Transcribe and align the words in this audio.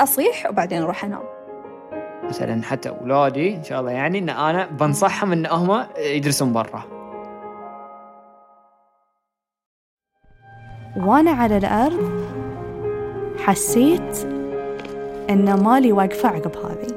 أصيح 0.00 0.46
وبعدين 0.50 0.82
أروح 0.82 1.04
أنام. 1.04 1.22
مثلا 2.28 2.62
حتى 2.62 2.88
أولادي 2.88 3.56
إن 3.56 3.64
شاء 3.64 3.80
الله 3.80 3.90
يعني 3.90 4.18
إن 4.18 4.28
أنا 4.28 4.66
بنصحهم 4.66 5.32
إن 5.32 5.46
هم 5.46 5.86
يدرسون 5.98 6.52
برا. 6.52 6.82
وأنا 10.96 11.30
على 11.30 11.56
الأرض 11.56 12.24
حسيت 13.38 14.24
إن 15.30 15.62
مالي 15.62 15.92
واقفة 15.92 16.28
عقب 16.28 16.56
هذه. 16.56 16.94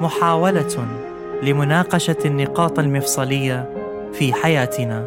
محاولة 0.00 0.86
لمناقشة 1.42 2.16
النقاط 2.24 2.78
المفصلية 2.78 3.70
في 4.12 4.32
حياتنا. 4.32 5.06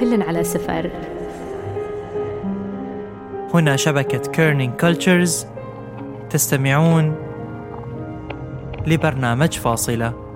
كلنا 0.00 0.22
على 0.22 0.44
سفر. 0.44 0.90
هنا 3.56 3.76
شبكة 3.76 4.18
Kerning 4.18 4.80
Cultures 4.80 5.46
تستمعون 6.30 7.14
لبرنامج 8.86 9.52
فاصلة. 9.58 10.26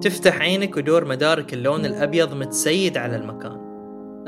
تفتح 0.00 0.40
عينك 0.40 0.76
ودور 0.76 1.04
مدارك 1.04 1.54
اللون 1.54 1.84
الأبيض 1.84 2.34
متسيد 2.34 2.96
على 2.96 3.16
المكان. 3.16 3.60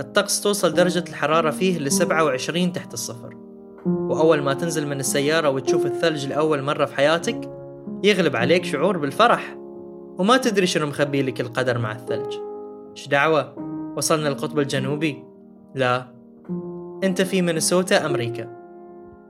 الطقس 0.01 0.41
توصل 0.41 0.75
درجة 0.75 1.05
الحرارة 1.09 1.51
فيه 1.51 1.79
ل 1.79 1.93
27 1.93 2.73
تحت 2.73 2.95
الصفر. 2.95 3.37
وأول 3.87 4.43
ما 4.43 4.55
تنزل 4.55 4.87
من 4.87 5.01
السيارة 5.01 5.51
وتشوف 5.51 5.87
الثلج 5.87 6.27
لأول 6.27 6.63
مرة 6.63 6.85
في 6.85 6.97
حياتك 6.97 7.51
يغلب 8.05 8.37
عليك 8.37 8.65
شعور 8.65 8.99
بالفرح. 8.99 9.59
وما 10.19 10.37
تدري 10.37 10.67
شنو 10.67 10.87
مخبي 10.87 11.23
لك 11.23 11.41
القدر 11.41 11.79
مع 11.79 11.93
الثلج. 11.93 12.35
إيش 12.91 13.09
دعوة؟ 13.09 13.55
وصلنا 13.97 14.29
القطب 14.29 14.59
الجنوبي؟ 14.59 15.25
لا. 15.75 16.07
أنت 17.05 17.23
في 17.23 17.43
مينيسوتا 17.43 18.07
أمريكا. 18.07 18.59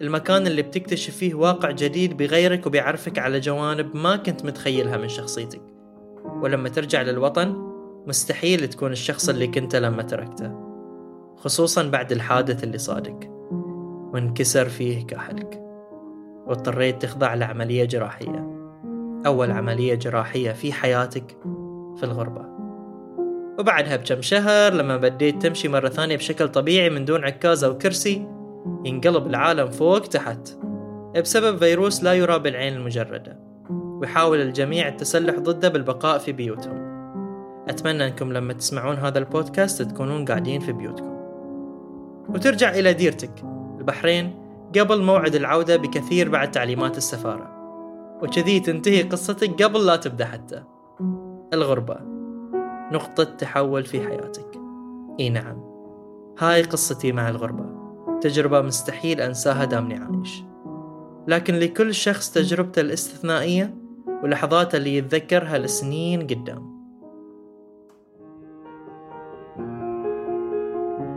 المكان 0.01 0.47
اللي 0.47 0.63
بتكتشف 0.63 1.17
فيه 1.17 1.35
واقع 1.35 1.71
جديد 1.71 2.17
بغيرك 2.17 2.67
وبيعرفك 2.67 3.19
على 3.19 3.41
جوانب 3.41 3.97
ما 3.97 4.17
كنت 4.17 4.45
متخيلها 4.45 4.97
من 4.97 5.09
شخصيتك. 5.09 5.63
ولما 6.25 6.69
ترجع 6.69 7.03
للوطن 7.03 7.69
مستحيل 8.07 8.69
تكون 8.69 8.93
الشخص 8.93 9.29
اللي 9.29 9.47
كنت 9.47 9.77
لما 9.77 10.03
تركته. 10.03 10.53
خصوصا 11.37 11.83
بعد 11.83 12.13
الحادث 12.13 12.65
اللي 12.65 12.79
صادك. 12.79 13.31
وانكسر 14.13 14.69
فيه 14.69 15.07
كاحلك 15.07 15.61
واضطريت 16.47 17.03
تخضع 17.03 17.35
لعملية 17.35 17.85
جراحية. 17.85 18.58
أول 19.27 19.51
عملية 19.51 19.95
جراحية 19.95 20.53
في 20.53 20.73
حياتك 20.73 21.37
في 21.97 22.03
الغربة. 22.05 22.49
وبعدها 23.59 23.97
بكم 23.97 24.23
شهر 24.23 24.73
لما 24.73 24.97
بديت 24.97 25.43
تمشي 25.43 25.69
مرة 25.69 25.89
ثانية 25.89 26.17
بشكل 26.17 26.49
طبيعي 26.49 26.91
من 26.91 27.05
دون 27.05 27.25
عكاز 27.25 27.65
أو 27.65 27.79
كرسي 27.79 28.29
ينقلب 28.85 29.27
العالم 29.27 29.71
فوق 29.71 30.01
تحت 30.01 30.59
بسبب 31.17 31.59
فيروس 31.59 32.05
لا 32.05 32.15
يرى 32.15 32.39
بالعين 32.39 32.75
المجردة 32.75 33.39
ويحاول 33.71 34.41
الجميع 34.41 34.89
التسلح 34.89 35.39
ضده 35.39 35.69
بالبقاء 35.69 36.19
في 36.19 36.33
بيوتهم. 36.33 36.89
أتمنى 37.69 38.07
أنكم 38.07 38.33
لما 38.33 38.53
تسمعون 38.53 38.97
هذا 38.97 39.19
البودكاست 39.19 39.83
تكونون 39.83 40.25
قاعدين 40.25 40.61
في 40.61 40.73
بيوتكم. 40.73 41.19
وترجع 42.29 42.71
إلى 42.71 42.93
ديرتك 42.93 43.45
البحرين 43.79 44.35
قبل 44.79 45.03
موعد 45.03 45.35
العودة 45.35 45.77
بكثير 45.77 46.29
بعد 46.29 46.51
تعليمات 46.51 46.97
السفارة. 46.97 47.58
وكذي 48.23 48.61
تنتهي 48.61 49.03
قصتك 49.03 49.63
قبل 49.63 49.87
لا 49.87 49.97
تبدأ 49.97 50.25
حتى. 50.25 50.63
الغربة. 51.53 51.97
نقطة 52.93 53.25
تحول 53.25 53.85
في 53.85 54.01
حياتك. 54.01 54.61
إي 55.21 55.31
نعم. 55.31 55.63
هاي 56.39 56.63
قصتي 56.63 57.13
مع 57.13 57.29
الغربة. 57.29 57.79
تجربة 58.21 58.61
مستحيل 58.61 59.21
أنساها 59.21 59.65
دامني 59.65 59.95
عايش. 59.95 60.45
لكن 61.29 61.55
لكل 61.55 61.95
شخص 61.95 62.31
تجربته 62.31 62.81
الاستثنائية 62.81 63.75
ولحظاته 64.23 64.77
اللي 64.77 64.97
يتذكرها 64.97 65.59
لسنين 65.59 66.23
قدام. 66.23 66.79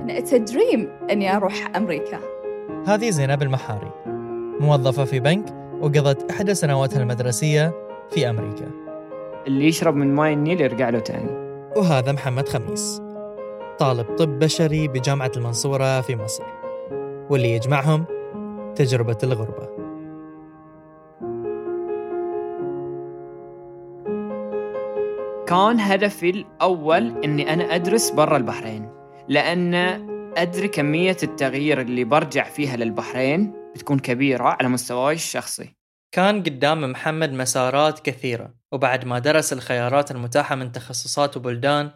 It's 0.07 0.33
a 0.33 0.53
dream 0.53 1.11
إني 1.11 1.35
أروح 1.35 1.71
أمريكا. 1.75 2.19
هذه 2.85 3.09
زينب 3.09 3.41
المحاري. 3.41 3.91
موظفة 4.59 5.05
في 5.05 5.19
بنك 5.19 5.60
وقضت 5.81 6.31
إحدى 6.31 6.53
سنواتها 6.53 7.01
المدرسية 7.01 7.73
في 8.09 8.29
أمريكا. 8.29 8.71
اللي 9.47 9.67
يشرب 9.67 9.95
من 9.95 10.15
ماي 10.15 10.33
النيل 10.33 10.61
يرجع 10.61 10.89
له 10.89 10.99
تاني. 10.99 11.31
وهذا 11.75 12.11
محمد 12.11 12.49
خميس 12.49 13.01
طالب 13.79 14.05
طب 14.15 14.39
بشري 14.39 14.87
بجامعة 14.87 15.31
المنصورة 15.37 16.01
في 16.01 16.15
مصر 16.15 16.43
واللي 17.29 17.51
يجمعهم 17.51 18.05
تجربة 18.75 19.17
الغربة. 19.23 19.69
كان 25.47 25.79
هدفي 25.79 26.29
الأول 26.29 27.23
إني 27.23 27.53
أنا 27.53 27.75
أدرس 27.75 28.11
برا 28.11 28.37
البحرين 28.37 28.89
لأن 29.27 29.75
أدري 30.37 30.67
كمية 30.67 31.17
التغيير 31.23 31.81
اللي 31.81 32.03
برجع 32.03 32.43
فيها 32.43 32.77
للبحرين 32.77 33.60
بتكون 33.75 33.99
كبيرة 33.99 34.43
على 34.43 34.69
مستواي 34.69 35.15
الشخصي. 35.15 35.75
كان 36.11 36.43
قدام 36.43 36.91
محمد 36.91 37.31
مسارات 37.31 37.99
كثيرة 37.99 38.53
وبعد 38.71 39.05
ما 39.05 39.19
درس 39.19 39.53
الخيارات 39.53 40.11
المتاحة 40.11 40.55
من 40.55 40.71
تخصصات 40.71 41.37
وبلدان 41.37 41.91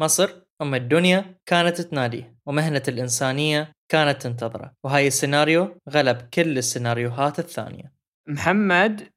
مصر 0.00 0.30
أم 0.62 0.74
الدنيا 0.74 1.38
كانت 1.46 1.80
تناديه 1.80 2.36
ومهنة 2.46 2.82
الإنسانية 2.88 3.72
كانت 3.88 4.22
تنتظره 4.22 4.72
وهاي 4.84 5.06
السيناريو 5.06 5.80
غلب 5.90 6.16
كل 6.34 6.58
السيناريوهات 6.58 7.38
الثانية. 7.38 7.92
محمد 8.28 9.08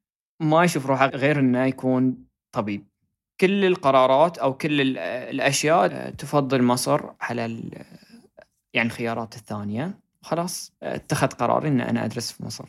ما 0.42 0.64
يشوف 0.64 0.86
روحه 0.86 1.08
غير 1.08 1.40
إنه 1.40 1.66
يكون 1.66 2.18
طبيب. 2.56 2.88
كل 3.42 3.66
القرارات 3.66 4.38
أو 4.38 4.54
كل 4.54 4.82
ال- 4.82 4.98
الأشياء 4.98 6.10
تفضل 6.10 6.64
مصر 6.64 7.10
على 7.22 7.42
يعني 8.74 8.88
الخيارات 8.88 9.36
الثانية. 9.36 10.00
خلاص 10.22 10.72
اتخذ 10.84 11.28
قرار 11.28 11.68
إن 11.68 11.82
أنا 11.82 12.06
أدرس 12.06 12.32
في 12.32 12.46
مصر. 12.46 12.66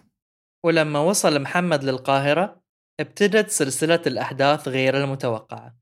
ولما 0.64 0.99
وصل 0.99 1.43
محمد 1.43 1.85
للقاهرة 1.85 2.61
ابتدت 3.00 3.50
سلسلة 3.50 4.00
الأحداث 4.06 4.69
غير 4.69 5.05
المتوقعة. 5.05 5.75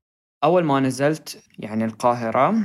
أول 0.43 0.63
ما 0.63 0.79
نزلت 0.79 1.43
يعني 1.59 1.85
القاهرة 1.85 2.55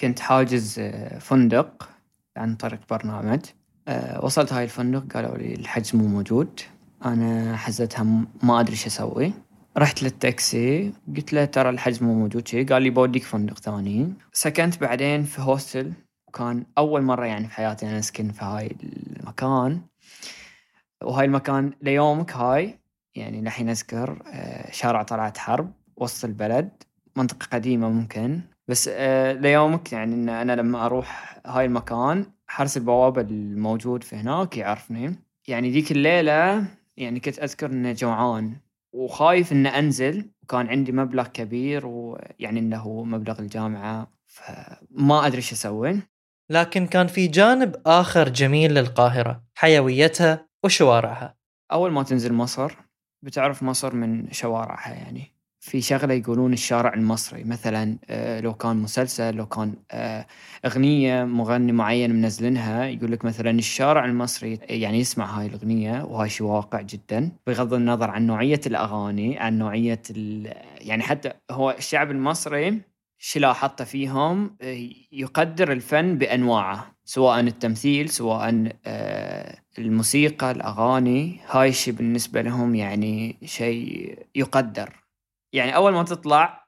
كنت 0.00 0.18
حاجز 0.18 0.78
آه، 0.78 1.18
فندق 1.18 1.88
عن 2.36 2.56
طريق 2.56 2.80
برنامج. 2.90 3.40
آه، 3.88 4.24
وصلت 4.24 4.52
هاي 4.52 4.64
الفندق 4.64 5.12
قالوا 5.14 5.36
لي 5.36 5.54
الحجز 5.54 5.96
مو 5.96 6.06
موجود. 6.06 6.60
أنا 7.04 7.56
حاجزتها 7.56 8.02
ما 8.42 8.60
أدري 8.60 8.76
شو 8.76 8.86
أسوي. 8.86 9.32
رحت 9.78 10.02
للتاكسي 10.02 10.92
قلت 11.16 11.32
له 11.32 11.44
ترى 11.44 11.70
الحجز 11.70 12.02
مو 12.02 12.14
موجود 12.14 12.48
شي. 12.48 12.64
قال 12.64 12.82
لي 12.82 12.90
بوديك 12.90 13.22
فندق 13.22 13.58
ثاني. 13.58 14.14
سكنت 14.32 14.80
بعدين 14.80 15.22
في 15.22 15.40
hostel. 15.40 15.92
وكان 16.36 16.66
أول 16.78 17.02
مرة 17.02 17.26
يعني 17.26 17.48
في 17.48 17.54
حياتي 17.54 17.86
أنا 17.86 17.98
أسكن 17.98 18.32
في 18.32 18.44
هاي 18.44 18.76
المكان. 18.82 19.80
وهاي 21.02 21.24
المكان 21.26 21.72
ليومك 21.82 22.32
هاي 22.32 22.78
يعني 23.14 23.42
لحين 23.42 23.68
اذكر 23.68 24.22
آه، 24.26 24.70
شارع 24.70 25.02
طلعت 25.02 25.38
حرب 25.38 25.72
وسط 25.96 26.24
البلد 26.24 26.82
منطقة 27.16 27.48
قديمة 27.52 27.88
ممكن. 27.88 28.40
بس 28.68 28.90
آه 28.92 29.32
ليومك 29.32 29.92
يعني 29.92 30.14
إن 30.14 30.28
أنا 30.28 30.52
لما 30.52 30.86
أروح 30.86 31.38
هاي 31.46 31.64
المكان 31.64 32.26
حارس 32.46 32.76
البوابة 32.76 33.20
الموجود 33.20 34.04
في 34.04 34.16
هناك 34.16 34.56
يعرفني. 34.56 35.14
يعني 35.48 35.70
ذيك 35.70 35.92
الليلة 35.92 36.66
يعني 36.96 37.20
كنت 37.20 37.38
أذكر 37.38 37.70
إنه 37.70 37.92
جوعان 37.92 38.56
وخايف 38.92 39.52
ان 39.52 39.66
أنزل. 39.66 40.30
وكان 40.42 40.68
عندي 40.68 40.92
مبلغ 40.92 41.26
كبير 41.26 41.86
ويعني 41.86 42.76
هو 42.76 43.04
مبلغ 43.04 43.38
الجامعة 43.38 44.08
فما 44.26 45.26
أدري 45.26 45.36
إيش 45.36 45.52
أسوي. 45.52 46.02
لكن 46.50 46.86
كان 46.86 47.06
في 47.06 47.26
جانب 47.26 47.76
آخر 47.86 48.28
جميل 48.28 48.74
للقاهرة 48.74 49.42
حيويتها 49.54 50.48
وشوارعها. 50.64 51.34
أول 51.72 51.92
ما 51.92 52.02
تنزل 52.02 52.32
مصر 52.32 52.72
بتعرف 53.22 53.62
مصر 53.62 53.94
من 53.94 54.32
شوارعها 54.32 54.94
يعني. 54.94 55.36
في 55.60 55.80
شغلة 55.80 56.14
يقولون 56.14 56.52
الشارع 56.52 56.94
المصري 56.94 57.44
مثلا 57.44 57.98
آه، 58.10 58.40
لو 58.40 58.54
كان 58.54 58.76
مسلسل 58.76 59.34
لو 59.34 59.46
كان 59.46 59.74
آه، 59.90 60.26
أغنية 60.66 61.24
مغني 61.24 61.72
معين 61.72 62.10
منزلينها 62.10 62.84
يقول 62.84 63.12
لك 63.12 63.24
مثلا 63.24 63.50
الشارع 63.50 64.04
المصري 64.04 64.58
يعني 64.68 64.98
يسمع 64.98 65.38
هاي 65.38 65.46
الأغنية 65.46 66.02
وهاي 66.04 66.28
شيء 66.28 66.46
واقع 66.46 66.80
جدا 66.80 67.32
بغض 67.46 67.74
النظر 67.74 68.10
عن 68.10 68.26
نوعية 68.26 68.60
الأغاني 68.66 69.38
عن 69.38 69.58
نوعية 69.58 70.02
يعني 70.80 71.02
حتى 71.02 71.32
هو 71.50 71.70
الشعب 71.70 72.10
المصري 72.10 72.80
شي 73.18 73.38
لاحظته 73.38 73.84
فيهم 73.84 74.56
آه، 74.62 74.88
يقدر 75.12 75.72
الفن 75.72 76.18
بأنواعه 76.18 76.96
سواء 77.04 77.40
التمثيل 77.40 78.08
سواء 78.08 78.72
الموسيقى 79.78 80.50
الأغاني. 80.50 81.40
هاي 81.46 81.68
الشيء 81.68 81.94
بالنسبة 81.94 82.42
لهم 82.42 82.74
يعني 82.74 83.38
شيء 83.44 84.18
يقدر. 84.34 84.92
يعني 85.52 85.76
أول 85.76 85.92
ما 85.92 86.02
تطلع 86.02 86.66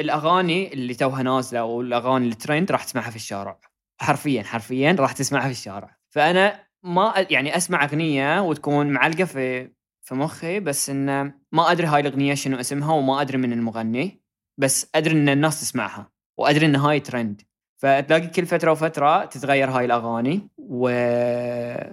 الأغاني 0.00 0.72
اللي 0.72 0.94
توها 0.94 1.22
نازلة 1.22 1.60
أو 1.60 1.80
الأغاني 1.80 2.28
الترند 2.28 2.72
راح 2.72 2.84
تسمعها 2.84 3.10
في 3.10 3.16
الشارع. 3.16 3.60
حرفيا 4.00 4.42
حرفيا 4.42 4.96
راح 4.98 5.12
تسمعها 5.12 5.44
في 5.44 5.50
الشارع. 5.50 5.96
فأنا 6.10 6.66
ما 6.82 7.26
يعني 7.30 7.56
أسمع 7.56 7.84
أغنية 7.84 8.42
وتكون 8.42 8.90
معلقة 8.90 9.24
في 9.24 9.70
في 10.02 10.14
مخي 10.14 10.60
بس 10.60 10.90
انه 10.90 11.34
ما 11.52 11.72
أدري 11.72 11.86
هاي 11.86 12.00
الأغنية 12.00 12.34
شنو 12.34 12.60
اسمها 12.60 12.94
وما 12.94 13.20
أدري 13.20 13.38
من 13.38 13.52
المغني. 13.52 14.17
بس 14.58 14.90
أدري 14.94 15.14
إن 15.14 15.28
الناس 15.28 15.60
تسمعها 15.60 16.10
وأدري 16.38 16.66
إن 16.66 16.76
هاي 16.76 17.00
ترند 17.00 17.42
فتلاقي 17.76 18.26
كل 18.26 18.46
فترة 18.46 18.72
وفترة 18.72 19.24
تتغير 19.24 19.70
هاي 19.70 19.84
الأغاني 19.84 20.48
وطبعا 20.58 21.92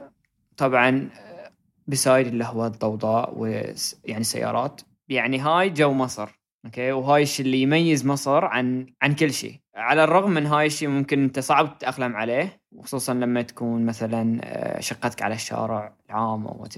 beside 1.88 2.28
اللي 2.28 2.46
هو 2.46 2.66
الضوضاء 2.66 3.34
ويعني 3.38 4.22
السيارات. 4.22 4.82
يعني 5.10 5.40
هاي 5.40 5.70
جو 5.70 5.94
مصر 5.94 6.30
okay؟ 6.66 6.92
وهاي 6.92 7.24
الشيء 7.24 7.46
اللي 7.46 7.62
يميز 7.62 8.06
مصر 8.06 8.46
عن 8.46 8.94
عن 9.02 9.16
كل 9.16 9.34
شيء 9.34 9.60
على 9.76 10.04
الرغم 10.04 10.32
من 10.32 10.46
هاي 10.46 10.66
الشيء 10.66 10.90
ممكن 10.90 11.24
أنت 11.24 11.40
صعب 11.40 11.78
تتأقلم 11.78 12.16
عليه 12.16 12.62
خصوصا 12.84 13.14
لما 13.14 13.42
تكون 13.42 13.86
مثلا 13.86 14.82
شقتك 14.82 15.22
على 15.22 15.36
الشارع 15.36 15.96
العام 16.10 16.48
أو 16.48 16.62
وات 16.62 16.78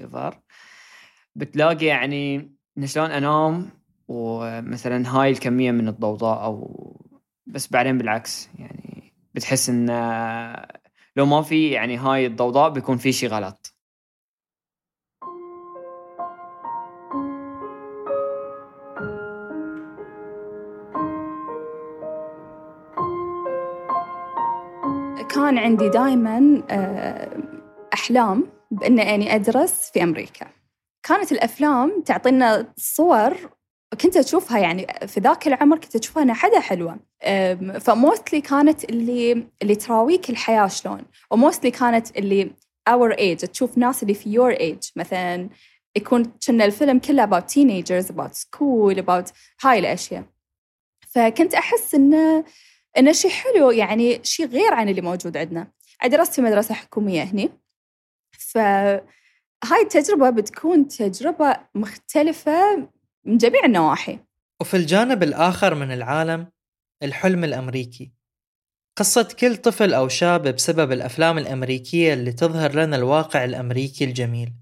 بتلاقي 1.36 1.86
يعني 1.86 2.52
شلون 2.86 3.12
أنام 3.12 3.70
ومثلا 4.08 5.10
هاي 5.10 5.32
الكمية 5.32 5.72
من 5.72 5.88
الضوضاء 5.88 6.44
أو 6.44 6.96
بس 7.46 7.68
بعدين 7.72 7.98
بالعكس 7.98 8.50
يعني 8.60 9.14
بتحس 9.36 9.70
إن 9.70 9.86
لو 11.16 11.26
ما 11.26 11.42
في 11.42 11.70
يعني 11.70 11.98
هاي 11.98 12.26
الضوضاء 12.26 12.70
بيكون 12.70 12.98
في 12.98 13.12
شيء 13.12 13.30
غلط. 13.30 13.74
كان 25.30 25.58
عندي 25.58 25.90
دائما 25.90 26.64
آه، 26.70 27.38
أحلام 27.94 28.48
بأن 28.72 29.00
أني 29.00 29.36
أدرس 29.36 29.92
في 29.92 30.04
أمريكا. 30.04 30.48
كانت 31.04 31.32
الأفلام 31.32 32.02
تعطينا 32.06 32.74
صور 32.78 33.57
كنت 34.02 34.18
أشوفها 34.18 34.60
يعني 34.60 34.88
في 35.08 35.20
ذاك 35.20 35.48
العمر 35.48 35.78
كنت 35.78 35.96
أشوفها 35.96 36.24
أنها 36.24 36.36
حدا 36.36 36.60
حلوة. 36.60 37.00
فموستلي 37.80 38.42
كانت 38.42 38.84
اللي 38.84 39.48
اللي 39.62 39.76
تراويك 39.76 40.30
الحياة 40.30 40.68
شلون؟ 40.68 41.02
وموستلي 41.32 41.72
كانت 41.72 42.18
اللي 42.18 42.52
our 42.90 43.14
age 43.14 43.50
تشوف 43.52 43.78
ناس 43.78 44.04
اللي 44.04 44.14
في 44.14 44.38
your 44.38 44.60
age. 44.60 44.92
مثلا 44.96 45.50
يكون 45.96 46.24
كنا 46.48 46.66
الفيلم 46.66 47.00
كله 47.00 47.26
about 47.26 47.44
teenagers 47.44 48.08
about 48.08 48.34
school 48.34 48.98
about 48.98 49.32
هاي 49.62 49.80
الأشياء. 49.80 50.24
فكنت 51.10 51.54
أحس 51.54 51.96
إنه 51.96 52.44
انه 52.98 53.12
شيء 53.12 53.32
حلو 53.32 53.72
يعني 53.72 54.20
شيء 54.24 54.48
غير 54.48 54.74
عن 54.74 54.90
اللي 54.90 55.02
موجود 55.02 55.38
عندنا. 55.38 55.68
درست 56.06 56.34
في 56.34 56.42
مدرسة 56.42 56.76
حكومية 56.76 57.24
هني. 57.24 57.50
فهاي 58.32 59.82
التجربة 59.82 60.30
بتكون 60.30 60.88
تجربة 60.88 61.56
مختلفة 61.76 62.88
من 63.28 63.38
جميع 63.38 63.66
النواحي. 63.66 64.20
وفي 64.62 64.78
الجانب 64.78 65.24
الآخر 65.24 65.76
من 65.76 65.92
العالم 65.92 66.48
الحلم 67.04 67.44
الأمريكي. 67.44 68.12
قصة 68.98 69.28
كل 69.40 69.56
طفل 69.58 69.94
أو 69.94 70.08
شاب 70.08 70.48
بسبب 70.48 70.92
الأفلام 70.92 71.38
الأمريكية 71.38 72.14
اللي 72.14 72.32
تظهر 72.32 72.76
لنا 72.76 72.96
الواقع 72.96 73.44
الأمريكي 73.44 74.06
الجميل. 74.06 74.54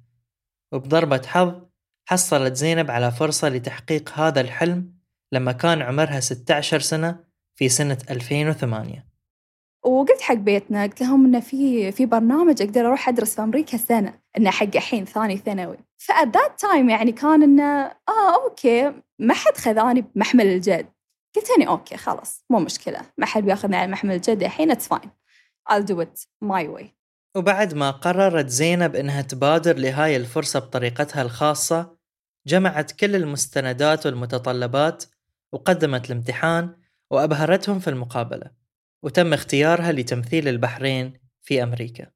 وبضربة 0.72 1.22
حظ 1.28 1.66
حصلت 2.06 2.56
زينب 2.56 2.92
على 2.92 3.12
فرصة 3.12 3.50
لتحقيق 3.50 4.20
هذا 4.20 4.42
الحلم 4.42 4.96
لما 5.32 5.52
كان 5.52 5.82
عمرها 5.82 6.20
16 6.20 6.80
سنة 6.80 7.20
في 7.56 7.70
سنة 7.70 7.98
2008 8.10 9.06
وقلت 9.86 10.22
حق 10.22 10.34
بيتنا 10.34 10.84
قلت 10.84 11.02
لهم 11.02 11.26
إنه 11.26 11.40
في 11.40 11.92
في 11.92 12.06
برنامج 12.06 12.62
أقدر 12.62 12.82
أروح 12.82 13.10
أدرس 13.10 13.36
في 13.36 13.42
أمريكا 13.42 13.78
since 13.78 14.20
إنه 14.38 14.52
حق 14.52 14.76
الحين 14.76 15.06
ثاني 15.06 15.38
ثانوي. 15.38 15.78
ف 15.98 16.08
at 16.08 16.28
that 16.28 16.60
time 16.60 16.90
يعني 16.90 17.12
كان 17.12 17.44
إنه 17.44 17.86
آه 18.10 18.44
okay 18.44 18.94
ما 19.20 19.34
حد 19.34 19.58
خذاني 19.58 20.02
بمحمل 20.02 20.48
الجد. 20.48 20.88
قلت 21.36 21.50
اني 21.58 21.68
okay 21.68 21.98
خلاص 21.98 22.46
مو 22.50 22.60
مشكلة. 22.60 23.02
ما 23.18 23.26
حد 23.26 23.44
بياخذني 23.44 23.76
على 23.76 23.92
محمل 23.92 24.16
الجد 24.16 24.44
الحين 24.44 24.72
it's 24.72 24.88
fine 24.88 25.12
I'll 25.70 25.84
do 25.84 26.02
it 26.02 26.28
my 26.44 26.68
way. 26.78 26.86
وبعد 27.36 27.74
ما 27.74 27.92
قررت 27.92 28.48
زينب 28.48 28.96
إنها 28.96 29.22
تبادر 29.22 29.78
لهاي 29.78 30.16
الفرصة 30.16 30.60
بطريقتها 30.60 31.22
الخاصة 31.22 31.98
جمعت 32.48 32.92
كل 32.92 33.16
المستندات 33.16 34.06
والمتطلبات 34.06 35.04
وقدمت 35.52 36.12
الامتحان 36.12 36.76
وأبهرتهم 37.12 37.80
في 37.80 37.90
المقابلة 37.90 38.52
وتم 39.04 39.34
اختيارها 39.34 39.92
لتمثيل 39.92 40.48
البحرين 40.48 41.14
في 41.42 41.64
أمريكا. 41.64 42.15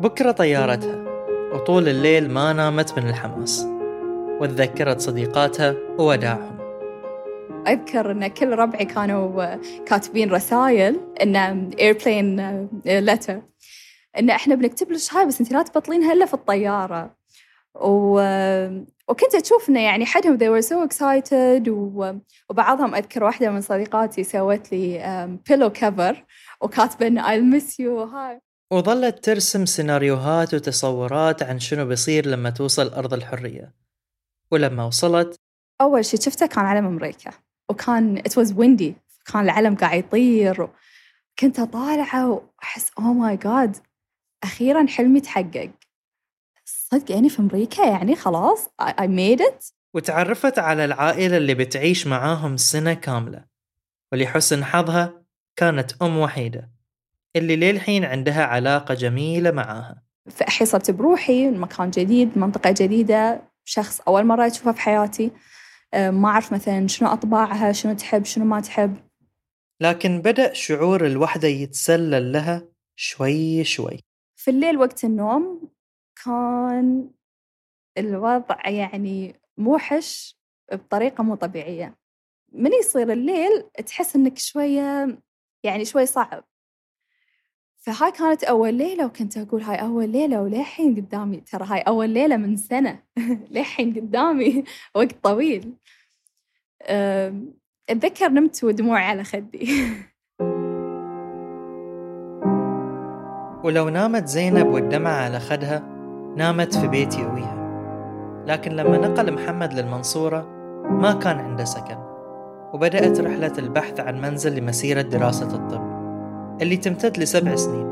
بكرة 0.00 0.30
طيارتها. 0.30 1.04
وطول 1.54 1.88
الليل 1.88 2.30
ما 2.30 2.52
نامت 2.52 2.98
من 2.98 3.08
الحماس. 3.08 3.66
وتذكرت 4.40 5.00
صديقاتها 5.00 5.74
ووداعهم. 5.98 6.58
أذكر 7.68 8.10
أن 8.10 8.26
كل 8.26 8.50
ربعي 8.52 8.84
كانوا 8.84 9.56
كاتبين 9.86 10.30
رسائل 10.30 11.00
إن 11.22 11.36
airplane 11.80 12.68
letter 12.86 13.42
إن 14.18 14.30
إحنا 14.30 14.54
بنكتب 14.54 14.90
لك 14.92 15.00
هاي 15.12 15.26
بس 15.26 15.40
انت 15.40 15.52
لا 15.52 15.62
تبطلينها 15.62 16.12
إلا 16.12 16.26
في 16.26 16.34
الطيارة. 16.34 17.14
و... 17.74 18.20
وكنت 19.08 19.34
أشوف 19.34 19.68
إنه 19.68 19.80
يعني 19.80 20.06
حدهم 20.06 20.38
they 20.38 20.62
were 20.62 20.66
so 20.66 20.88
excited 20.88 21.68
و... 21.68 22.12
وبعضهم 22.50 22.94
أذكر 22.94 23.24
واحدة 23.24 23.50
من 23.50 23.60
صديقاتي 23.60 24.24
سوت 24.24 24.72
لي 24.72 25.38
pillow 25.48 25.70
cover 25.70 26.24
وكاتبة 26.60 27.06
إن 27.06 27.20
I'll 27.22 27.60
miss 27.60 27.72
you 27.74 28.14
هاي 28.14 28.40
وظلت 28.72 29.24
ترسم 29.24 29.66
سيناريوهات 29.66 30.54
وتصورات 30.54 31.42
عن 31.42 31.58
شنو 31.60 31.86
بيصير 31.86 32.26
لما 32.26 32.50
توصل 32.50 32.88
أرض 32.88 33.14
الحرية. 33.14 33.74
ولما 34.50 34.84
وصلت 34.84 35.40
أول 35.80 36.04
شيء 36.04 36.20
شفته 36.20 36.46
كان 36.46 36.64
علم 36.64 36.86
أمريكا 36.86 37.30
وكان 37.70 38.18
it 38.18 38.32
was 38.32 38.48
windy 38.48 38.92
كان 39.32 39.42
العلم 39.42 39.76
قاعد 39.76 39.98
يطير 39.98 40.68
كنت 41.38 41.58
أطالعة 41.60 42.30
وأحس 42.30 42.90
oh 42.90 43.14
my 43.22 43.44
god 43.44 43.80
أخيرا 44.44 44.86
حلمي 44.86 45.20
تحقق. 45.20 45.70
صدق 46.64 47.12
يعني 47.12 47.28
في 47.28 47.38
أمريكا 47.38 47.82
يعني 47.82 48.16
خلاص 48.16 48.66
I 48.82 49.06
made 49.06 49.40
it. 49.40 49.72
وتعرفت 49.94 50.58
على 50.58 50.84
العائلة 50.84 51.36
اللي 51.36 51.54
بتعيش 51.54 52.06
معاهم 52.06 52.56
سنة 52.56 52.94
كاملة. 52.94 53.44
ولحسن 54.12 54.64
حظها 54.64 55.22
كانت 55.56 56.02
أم 56.02 56.18
وحيدة. 56.18 56.70
اللي 57.36 57.56
للحين 57.56 58.04
عندها 58.04 58.44
علاقة 58.44 58.94
جميلة 58.94 59.50
معاها. 59.50 60.02
فأحي 60.30 60.64
صرت 60.64 60.90
بروحي 60.90 61.50
مكان 61.50 61.90
جديد 61.90 62.38
منطقة 62.38 62.70
جديدة 62.70 63.42
شخص 63.64 64.00
أول 64.00 64.24
مرة 64.24 64.46
أشوفه 64.46 64.72
في 64.72 64.80
حياتي. 64.80 65.30
ما 65.94 66.28
أعرف 66.28 66.52
مثلا 66.52 66.86
شنو 66.86 67.08
أطباعها 67.08 67.72
شنو 67.72 67.94
تحب 67.94 68.24
شنو 68.24 68.44
ما 68.44 68.60
تحب. 68.60 68.96
لكن 69.80 70.22
بدأ 70.22 70.52
شعور 70.52 71.06
الوحدة 71.06 71.48
يتسلل 71.48 72.32
لها 72.32 72.68
شوي 72.96 73.64
شوي. 73.64 74.00
في 74.36 74.50
الليل 74.50 74.78
وقت 74.78 75.04
النوم 75.04 75.70
كان 76.24 77.10
الوضع 77.98 78.68
يعني 78.68 79.40
موحش 79.58 80.36
بطريقة 80.72 81.24
مو 81.24 81.34
طبيعية. 81.34 81.98
من 82.52 82.72
يصير 82.72 83.12
الليل 83.12 83.62
تحس 83.86 84.16
إنك 84.16 84.38
شوية 84.38 85.18
يعني 85.64 85.84
شوي 85.84 86.06
صعب. 86.06 86.44
فهاي 87.80 88.12
كانت 88.12 88.44
أول 88.44 88.74
ليلة 88.74 89.06
وكنت 89.06 89.38
أقول 89.38 89.62
هاي 89.62 89.76
أول 89.76 90.08
ليلة 90.08 90.42
وللحين 90.42 90.94
قدامي 90.94 91.36
ترى 91.36 91.64
هاي 91.64 91.80
أول 91.80 92.10
ليلة 92.10 92.36
من 92.36 92.56
سنة. 92.56 92.98
للحين 93.50 93.94
قدامي 93.94 94.64
وقت 94.94 95.14
طويل. 95.22 95.72
أتذكر 97.88 98.28
نمت 98.28 98.64
ودموعي 98.64 99.04
على 99.04 99.24
خدي. 99.24 99.68
ولو 103.64 103.88
نامت 103.88 104.26
زينب 104.26 104.66
والدمعة 104.66 105.24
على 105.24 105.40
خدها 105.40 105.78
نامت 106.36 106.74
في 106.74 106.88
بيت 106.88 107.18
يأويها 107.18 107.60
لكن 108.46 108.72
لما 108.72 108.96
نقل 108.96 109.32
محمد 109.32 109.72
للمنصورة 109.72 110.42
ما 110.90 111.12
كان 111.12 111.38
عنده 111.38 111.64
سكن. 111.64 111.96
وبدأت 112.72 113.20
رحلة 113.20 113.52
البحث 113.58 114.00
عن 114.00 114.20
منزل 114.20 114.56
لمسيرة 114.56 115.02
دراسة 115.02 115.54
الطب. 115.54 115.99
اللي 116.60 116.76
تمتد 116.76 117.18
لسبع 117.18 117.56
سنين. 117.56 117.86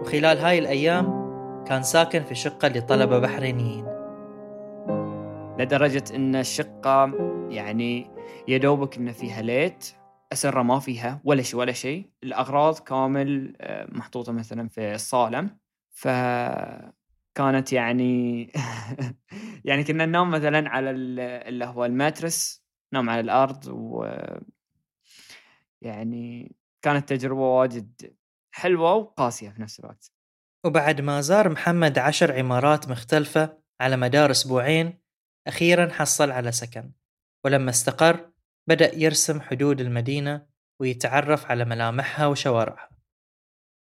وخلال 0.00 0.38
هاي 0.38 0.58
الأيام 0.58 1.20
كان 1.64 1.82
ساكن 1.82 2.24
في 2.24 2.34
شقة 2.34 2.68
لطلبة 2.68 3.18
بحرينيين. 3.18 3.84
لدرجة 5.58 6.04
إن 6.14 6.36
الشقة 6.36 7.12
يعني 7.50 8.10
يدوبك 8.48 8.96
إن 8.96 9.12
فيها 9.12 9.42
ليت 9.42 9.86
أسرة 10.32 10.62
ما 10.62 10.78
فيها 10.78 11.20
ولا 11.24 11.42
شيء 11.42 11.60
ولا 11.60 11.72
شيء. 11.72 12.10
الأغراض 12.22 12.78
كامل 12.78 13.56
آه، 13.60 13.88
محطوطة 13.92 14.32
مثلا 14.32 14.68
في 14.68 14.94
الصالة. 14.94 15.48
فكانت 15.90 17.72
يعني 17.72 18.52
يعني 19.64 19.84
كنا 19.84 20.06
ننام 20.06 20.30
مثلا 20.30 20.68
على 20.68 20.90
اللي 20.90 21.64
هو 21.64 21.84
الماترس 21.84 22.64
نام 22.92 23.10
على 23.10 23.20
الأرض 23.20 23.68
و 23.68 24.04
يعني 25.82 26.59
كانت 26.82 27.08
تجربة 27.08 27.40
واجد 27.40 28.16
حلوة 28.54 28.94
وقاسية 28.94 29.50
في 29.50 29.62
نفس 29.62 29.80
الوقت. 29.80 30.12
وبعد 30.64 31.00
ما 31.00 31.20
زار 31.20 31.48
محمد 31.48 31.98
عشر 31.98 32.38
عمارات 32.38 32.88
مختلفة 32.88 33.58
على 33.80 33.96
مدار 33.96 34.30
أسبوعين 34.30 35.00
أخيرا 35.46 35.92
حصل 35.92 36.30
على 36.30 36.52
سكن. 36.52 36.92
ولما 37.44 37.70
استقر 37.70 38.30
بدأ 38.68 38.94
يرسم 38.94 39.40
حدود 39.40 39.80
المدينة 39.80 40.46
ويتعرف 40.80 41.46
على 41.46 41.64
ملامحها 41.64 42.26
وشوارعها. 42.26 42.99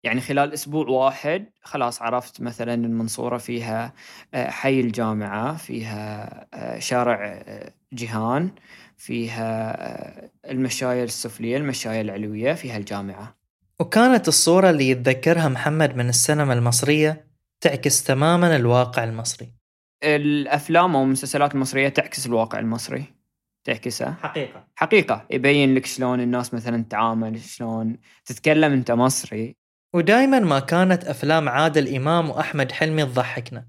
يعني 0.03 0.21
خلال 0.21 0.53
أسبوع 0.53 0.87
واحد 0.87 1.49
خلاص 1.63 2.01
عرفت 2.01 2.41
مثلا 2.41 2.73
المنصورة 2.73 3.37
فيها 3.37 3.93
آه، 4.33 4.49
حي 4.49 4.79
الجامعة 4.79 5.57
فيها 5.57 6.47
آه، 6.53 6.79
شارع 6.79 7.25
آه، 7.25 7.73
جيهان 7.93 8.51
فيها 8.97 10.29
المشاية 10.51 11.03
السفلية 11.03 11.57
المشاية 11.57 12.01
العلوية 12.01 12.53
فيها 12.53 12.77
الجامعة. 12.77 13.35
وكانت 13.79 14.27
الصورة 14.27 14.69
اللي 14.69 14.89
يتذكرها 14.89 15.49
محمد 15.49 15.95
من 15.95 16.09
السينما 16.09 16.53
المصرية 16.53 17.25
تعكس 17.61 18.03
تماما 18.03 18.55
الواقع 18.55 19.03
المصري. 19.03 19.53
الأفلام 20.03 20.95
أو 20.95 21.03
المسلسلات 21.03 21.55
المصرية 21.55 21.89
تعكس 21.89 22.25
الواقع 22.25 22.59
المصري. 22.59 23.03
تعكسه. 23.63 24.13
حقيقة. 24.13 24.67
حقيقة. 24.75 25.25
يبين 25.29 25.75
لك 25.75 25.85
شلون 25.85 26.21
الناس 26.21 26.53
مثلا 26.53 26.83
تتعامل 26.83 27.39
شلون 27.39 27.97
تتكلم 28.25 28.73
أنت 28.73 28.91
مصري. 28.91 29.55
ودايما 29.93 30.39
ما 30.39 30.59
كانت 30.59 31.03
أفلام 31.03 31.49
عادل 31.49 31.95
إمام 31.95 32.29
وأحمد 32.29 32.71
حلمي 32.71 33.05
تضحكنا 33.05 33.65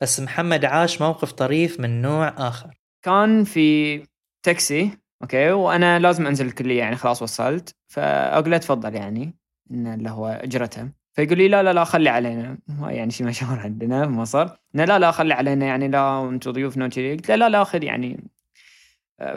بس 0.00 0.20
محمد 0.20 0.64
عاش 0.64 1.00
موقف 1.02 1.32
طريف 1.32 1.80
من 1.80 2.02
نوع 2.02 2.34
آخر. 2.48 2.74
كان 3.02 3.44
في 3.44 4.02
تاكسي 4.42 4.90
أوكي 5.22 5.50
وأنا 5.52 5.98
لازم 5.98 6.26
أنزل 6.26 6.46
الكلية 6.46 6.78
يعني 6.78 6.96
خلاص 6.96 7.22
وصلت 7.22 7.76
فأقول 7.88 8.50
له 8.50 8.58
تفضل 8.58 8.94
يعني 8.94 9.34
انه 9.70 9.94
اللي 9.94 10.10
هو 10.10 10.26
إجرته. 10.28 10.88
فيقول 11.12 11.38
لي 11.38 11.48
لا 11.48 11.62
لا 11.62 11.72
لا 11.72 11.84
خلي 11.84 12.08
علينا. 12.08 12.58
يعني 12.82 13.10
شيء 13.10 13.26
مشهور 13.26 13.58
عندنا 13.58 14.04
في 14.04 14.10
مصر 14.10 14.48
إنه 14.74 14.84
لا 14.84 14.98
لا 14.98 15.10
خلي 15.10 15.34
علينا 15.34 15.66
يعني 15.66 15.88
لا 15.88 16.28
أنتم 16.28 16.50
ضيوفنا 16.50 16.86
وكذي. 16.86 17.12
قلت 17.12 17.30
له 17.30 17.36
لا 17.36 17.48
لا 17.48 17.64
خذ 17.64 17.82
يعني. 17.82 18.30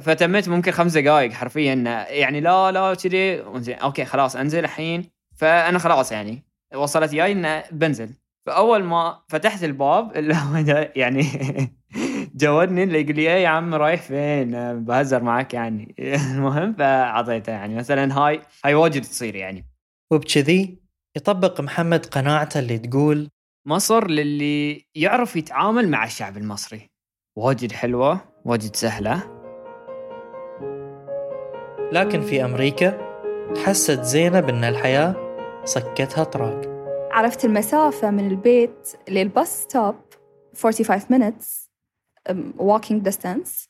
فتمت 0.02 0.50
ممكن 0.50 0.72
خمس 0.72 0.98
دقائق 0.98 1.32
حرفيا 1.32 1.74
يعني 2.10 2.42
لا 2.42 2.72
لا 2.72 2.94
كذي 2.94 3.42
أوكي 3.74 4.06
خلاص 4.06 4.36
أنزل 4.36 4.60
الحين. 4.60 5.21
فأنا 5.42 5.80
خلاص 5.80 6.12
يعني 6.12 6.44
وصلت 6.76 7.12
جاي 7.12 7.32
إنه 7.32 7.64
بنزل. 7.72 8.10
فأول 8.46 8.84
ما 8.84 9.24
فتحت 9.28 9.64
الباب 9.64 10.12
اللي 10.18 10.34
هو 10.34 10.90
يعني 10.96 11.24
جودني 12.36 12.84
اللي 12.84 13.02
يقول 13.02 13.16
لي 13.16 13.22
إيه 13.22 13.44
يا 13.44 13.48
عم 13.48 13.76
رايح 13.76 14.02
فين؟ 14.02 14.84
بهزر 14.84 15.24
معك 15.24 15.54
يعني. 15.54 15.96
المهم 16.32 16.74
فأعطيته 16.74 17.52
يعني. 17.52 17.76
مثلا 17.76 18.18
هاي 18.18 18.42
هاي 18.66 18.74
واجد 18.74 19.02
تصير 19.02 19.36
يعني. 19.36 19.66
وبكذي 20.12 20.82
يطبق 21.18 21.62
محمد 21.62 22.06
قناعته 22.06 22.60
اللي 22.60 22.78
تقول 22.78 23.30
مصر 23.68 24.08
للي 24.08 24.86
يعرف 24.96 25.36
يتعامل 25.36 25.90
مع 25.90 26.04
الشعب 26.04 26.38
المصري. 26.38 26.90
واجد 27.38 27.72
حلوة 27.72 28.22
واجد 28.46 28.76
سهلة. 28.76 29.42
لكن 31.92 32.22
في 32.22 32.46
أمريكا 32.46 33.12
حست 33.66 34.02
زينب 34.02 34.50
أن 34.50 34.64
الحياة 34.64 35.21
صكتها 35.66 36.24
طراق 36.24 36.62
عرفت 37.12 37.46
المسافة 37.46 38.12
من 38.12 38.28
البيت 38.28 38.94
للباص 39.10 39.62
ستوب 39.62 39.96
45 40.56 41.02
minutes 41.02 41.70
walking 42.58 43.04
distance. 43.10 43.68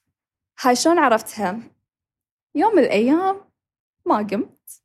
هاي 0.62 0.76
شلون 0.76 0.98
عرفتها؟ 0.98 1.60
يوم 2.56 2.76
من 2.76 2.84
الأيام 2.84 3.42
ما 4.06 4.18
قمت. 4.18 4.82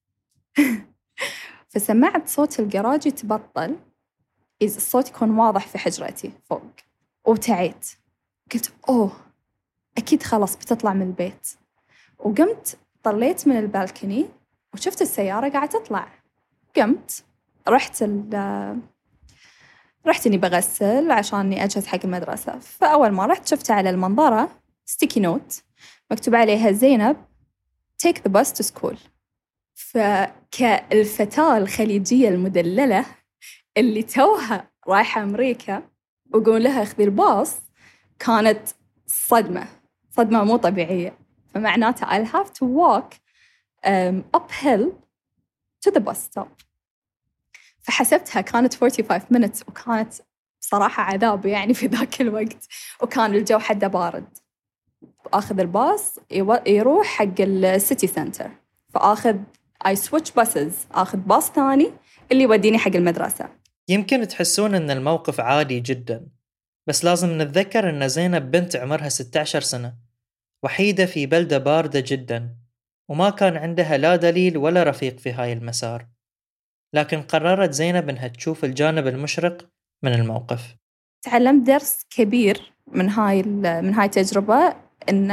فسمعت 1.69 2.29
صوت 2.29 2.61
الجراج 2.61 3.07
يتبطل 3.07 3.77
الصوت 4.63 5.09
يكون 5.09 5.39
واضح 5.39 5.67
في 5.67 5.79
حجرتي 5.79 6.33
فوق. 6.45 6.73
وابتعيت 7.25 7.91
قلت 8.53 8.73
أوه 8.89 9.13
أكيد 9.99 10.23
خلاص 10.23 10.57
بتطلع 10.57 10.93
من 10.93 11.03
البيت. 11.03 11.49
وقمت 12.19 12.79
طليت 13.03 13.49
من 13.49 13.59
البالكني 13.59 14.27
وشفت 14.75 15.03
السيارة 15.03 15.49
قاعدة 15.49 15.79
تطلع. 15.79 16.26
قمت 16.77 17.25
رحت 17.69 18.05
رحت 20.07 20.27
إني 20.27 20.39
بغسل 20.39 21.11
عشان 21.11 21.39
إني 21.39 21.65
أجهز 21.65 21.87
حق 21.87 21.99
المدرسة. 22.05 22.59
فأول 22.59 23.11
ما 23.11 23.27
رحت 23.27 23.49
شفت 23.49 23.71
على 23.71 23.91
المنظرة 23.91 24.51
ستيكي 24.85 25.21
نوت 25.21 25.63
مكتوب 26.11 26.35
عليها 26.35 26.73
زينب 26.73 27.17
take 28.07 28.17
the 28.17 28.33
bus 28.33 28.53
to 28.53 28.63
school. 28.63 28.97
فكالفتاة 29.75 31.59
الخليجية 31.59 32.29
المدللة 32.29 33.07
اللي 33.77 34.03
توها 34.03 34.71
رايحة 34.89 35.23
أمريكا 35.23 35.83
وقول 36.35 36.65
لها 36.65 36.85
خذي 36.85 37.05
الباص 37.05 37.57
كانت 38.19 38.69
صدمة 39.07 39.67
صدمة 40.11 40.45
مو 40.45 40.57
طبيعية. 40.57 41.19
فمعناته 41.55 42.07
I'll 42.07 42.29
have 42.29 42.53
to 42.53 42.65
walk 42.65 43.15
um, 43.87 44.25
uphill 44.37 44.93
to 45.87 45.91
the 45.91 46.01
bus 46.01 46.19
stop. 46.19 46.66
فحسبتها 47.87 48.41
كانت 48.41 48.75
45 48.75 49.21
minutes 49.21 49.69
وكانت 49.69 50.15
صراحة 50.61 51.03
عذاب 51.03 51.47
يعني 51.47 51.75
في 51.75 51.87
ذاك 51.87 52.21
الوقت 52.21 52.67
وكان 53.03 53.35
الجو 53.35 53.59
حده 53.59 53.87
بارد. 53.87 54.39
آخذ 55.33 55.61
الباص 55.61 56.19
يروح 56.67 57.07
حق 57.07 57.41
ال 57.41 57.54
city 57.54 58.07
center 58.07 58.51
فآخذ 58.89 59.37
I 59.87 59.97
switch 59.97 60.31
buses 60.31 60.87
آخذ 60.93 61.19
باص 61.19 61.51
ثاني 61.51 61.91
اللي 62.33 62.43
يوديني 62.43 62.79
حق 62.79 62.97
المدرسة. 62.97 63.49
يمكن 63.89 64.29
تحسون 64.29 64.75
أن 64.75 64.91
الموقف 64.91 65.41
عادي 65.41 65.81
جدا 65.81 66.27
بس 66.87 67.05
لازم 67.05 67.43
نتذكر 67.43 67.91
أن 67.91 68.09
زينب 68.09 68.51
بنت 68.51 68.77
عمرها 68.77 69.09
16 69.09 69.61
سنة. 69.61 69.95
وحيدة 70.63 71.07
في 71.07 71.27
بلدة 71.27 71.59
باردة 71.59 72.05
جدا 72.07 72.57
وما 73.09 73.31
كان 73.31 73.57
عندها 73.57 73.97
لا 73.97 74.17
دليل 74.17 74.59
ولا 74.59 74.83
رفيق 74.83 75.19
في 75.19 75.33
هاي 75.33 75.53
المسار. 75.53 76.16
لكن 76.97 77.23
قررت 77.23 77.71
زينب 77.71 78.09
إنها 78.09 78.29
تشوف 78.29 78.65
الجانب 78.65 79.07
المشرق 79.07 79.69
من 80.03 80.13
الموقف. 80.13 80.61
تعلمت 81.23 81.67
درس 81.67 82.07
كبير 82.11 82.73
من 82.87 83.11
هاي 83.11 83.43
من 83.43 83.95
هاي 83.95 84.07
التجربة 84.07 84.75
إن 85.09 85.29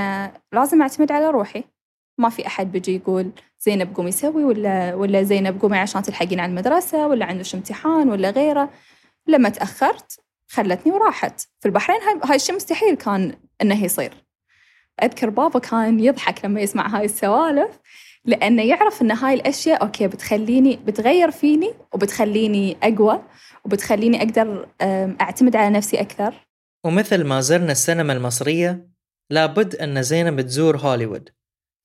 لازم 0.53 0.81
أعتمد 0.81 1.11
على 1.11 1.29
روحي. 1.29 1.63
ما 2.17 2.29
في 2.29 2.47
أحد 2.47 2.71
بيجي 2.71 2.95
يقول 2.95 3.31
زينب 3.59 3.95
قومي 3.95 4.11
سوي 4.11 4.43
ولا 4.43 4.95
ولا 4.95 5.23
زينب 5.23 5.61
قومي 5.61 5.77
عشان 5.77 6.01
تلحقين 6.01 6.39
على 6.39 6.49
المدرسة 6.49 7.07
ولا 7.07 7.25
عندك 7.25 7.55
امتحان 7.55 8.09
ولا 8.09 8.29
غيره. 8.29 8.69
لما 9.27 9.49
تأخرت 9.49 10.19
خلتني 10.47 10.91
وراحت. 10.91 11.41
في 11.59 11.65
البحرين 11.65 12.01
هاي, 12.01 12.19
هاي 12.23 12.35
الشيء 12.35 12.55
مستحيل 12.55 12.95
كان 12.95 13.35
إنه 13.61 13.83
يصير. 13.83 14.13
أذكر 15.03 15.29
بابا 15.29 15.59
كان 15.59 15.99
يضحك 15.99 16.45
لما 16.45 16.61
يسمع 16.61 16.87
هاي 16.87 17.05
السوالف. 17.05 17.79
لأنه 18.25 18.63
يعرف 18.63 19.01
أن 19.01 19.11
هاي 19.11 19.33
الأشياء 19.33 19.81
okay 19.81 20.07
بتخليني 20.07 20.75
بتغير 20.75 21.31
فيني 21.31 21.73
وبتخليني 21.93 22.77
أقوى 22.83 23.23
وبتخليني 23.65 24.17
أقدر 24.17 24.69
أعتمد 25.21 25.55
على 25.55 25.69
نفسي 25.69 26.01
أكثر. 26.01 26.47
ومثل 26.85 27.23
ما 27.23 27.41
زرنا 27.41 27.71
السينما 27.71 28.13
المصرية 28.13 28.89
لابد 29.29 29.75
أن 29.75 30.03
زينب 30.03 30.41
تزور 30.41 30.77
هوليوود 30.77 31.29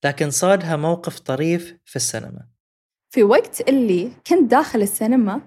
لكن 0.05 0.31
صادها 0.31 0.77
موقف 0.77 1.19
طريف 1.19 1.77
في 1.85 1.97
السينما. 1.97 2.47
في 3.11 3.23
وقت 3.23 3.69
اللي 3.69 4.13
كنت 4.27 4.51
داخل 4.51 4.83
السينما 4.83 5.41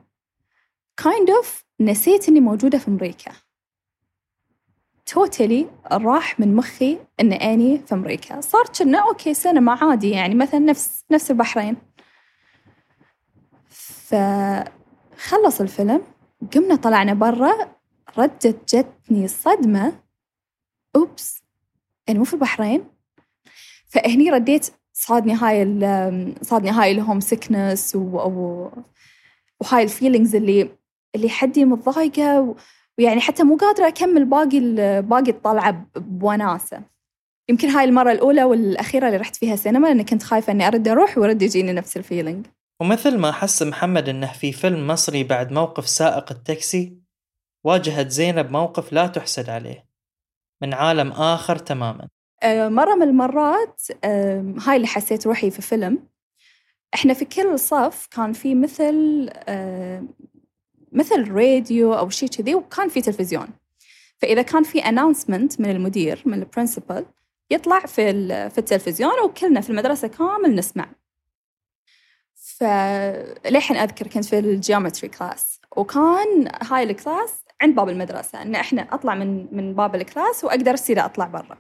kind 1.02 1.30
of 1.44 1.48
نسيت 1.82 2.30
إني 2.30 2.40
موجودة 2.40 2.78
في 2.78 2.88
أمريكا. 2.88 3.32
totally 5.06 5.68
راح 5.92 6.40
من 6.40 6.56
مخي 6.56 6.98
إن 7.20 7.34
أني 7.34 7.78
في 7.88 7.96
أمريكا. 7.96 8.42
صار 8.42 8.64
كنا 8.80 8.98
okay 8.98 9.34
سينما 9.34 9.72
عادي 9.82 10.10
يعني 10.10 10.36
مثلا 10.36 10.60
نفس 10.60 11.06
نفس 11.12 11.32
البحرين. 11.32 11.78
فخلص 15.18 15.62
الفيلم 15.62 16.02
قمنا 16.54 16.76
طلعنا 16.76 17.14
برا 17.14 17.52
ردت 18.18 18.76
جتني 18.76 19.28
صدمة. 19.28 19.94
oops 20.96 21.44
أنا 22.10 22.18
مو 22.20 22.24
في 22.24 22.34
البحرين. 22.34 22.84
فهني 23.88 24.30
رديت 24.30 24.70
صادني 24.94 25.34
هاي 25.34 25.64
صادني 26.42 26.70
هاي 26.70 26.92
ال 26.92 27.20
homesickness 27.20 27.96
وهاي 27.96 29.84
ال 29.84 29.90
feelings 29.90 30.36
اللي 30.36 30.70
اللي 31.16 31.30
حدي 31.30 31.66
متضايقة 31.66 32.42
و- 32.42 32.56
ويعني 33.00 33.22
حتى 33.22 33.44
مو 33.44 33.56
قادرة 33.56 33.88
أكمل 33.88 34.26
باقي 34.26 34.60
باقي 35.02 35.32
الطلعة 35.32 35.72
ب- 35.72 36.20
بوناسة. 36.20 36.82
يمكن 37.50 37.70
هاي 37.70 37.84
المرة 37.84 38.12
الأولى 38.12 38.44
والأخيرة 38.44 39.08
اللي 39.08 39.18
رحت 39.18 39.36
فيها 39.36 39.56
سينما 39.56 39.88
لأني 39.88 40.04
كنت 40.04 40.24
خايفة 40.24 40.54
إني 40.54 40.68
أرد 40.68 40.88
أروح 40.88 41.18
ويرد 41.18 41.42
يجيني 41.42 41.74
نفس 41.74 41.98
ال 41.98 42.03
feeling. 42.03 42.48
ومثل 42.82 43.18
ما 43.18 43.32
حس 43.32 43.64
محمد 43.64 44.10
أنه 44.10 44.34
في 44.34 44.52
فيلم 44.52 44.88
مصري 44.88 45.24
بعد 45.24 45.52
موقف 45.52 45.88
سائق 45.90 46.32
التاكسي 46.32 46.98
واجهت 47.64 48.10
زينب 48.10 48.52
موقف 48.52 48.94
لا 48.94 49.08
تحسد 49.08 49.50
عليه. 49.50 49.86
من 50.62 50.74
عالم 50.74 51.12
آخر 51.12 51.56
تماما. 51.58 52.08
آه، 52.44 52.70
مرة 52.70 52.96
من 52.96 53.04
المرات 53.04 53.82
هاي 54.68 54.76
اللي 54.76 54.88
حسيت 54.88 55.28
روحي 55.28 55.52
في 55.52 55.62
فيلم. 55.62 56.08
إحنا 56.94 57.14
في 57.14 57.26
كل 57.26 57.60
صف 57.60 58.08
كان 58.12 58.34
في 58.34 58.56
مثل 58.56 59.30
آه، 59.34 60.04
مثل 60.92 61.32
راديو 61.32 61.94
أو 61.94 62.10
شيء 62.10 62.30
كذي 62.30 62.56
وكان 62.56 62.90
في 62.90 63.02
تلفزيون. 63.02 63.48
فإذا 64.18 64.42
كان 64.42 64.64
في 64.64 64.80
announcement 64.80 65.62
من 65.62 65.70
المدير 65.70 66.24
من 66.26 66.34
ال 66.34 66.41
principal 66.41 67.06
يطلع 67.52 67.80
في 67.80 68.14
في 68.50 68.58
التلفزيون 68.58 69.20
وكلنا 69.24 69.62
في 69.62 69.70
المدرسة 69.70 70.08
كامل 70.08 70.56
نسمع. 70.56 70.90
فليحين 72.36 73.78
أذكر 73.78 74.08
كنت 74.08 74.26
في 74.26 74.40
ال 74.40 74.48
geometry 74.48 75.10
class 75.10 75.62
وكان 75.78 76.52
هاي 76.62 76.84
ال 76.84 76.92
class 76.92 77.34
عند 77.62 77.76
باب 77.76 77.90
المدرسة 77.90 78.42
إن 78.42 78.56
إحنا 78.56 78.82
أطلع 78.82 79.16
من 79.16 79.48
من 79.56 79.74
باب 79.74 79.96
ال 79.96 80.04
class 80.04 80.44
وأقدر 80.44 80.74
أصير 80.74 81.06
أطلع 81.06 81.26
برا. 81.26 81.58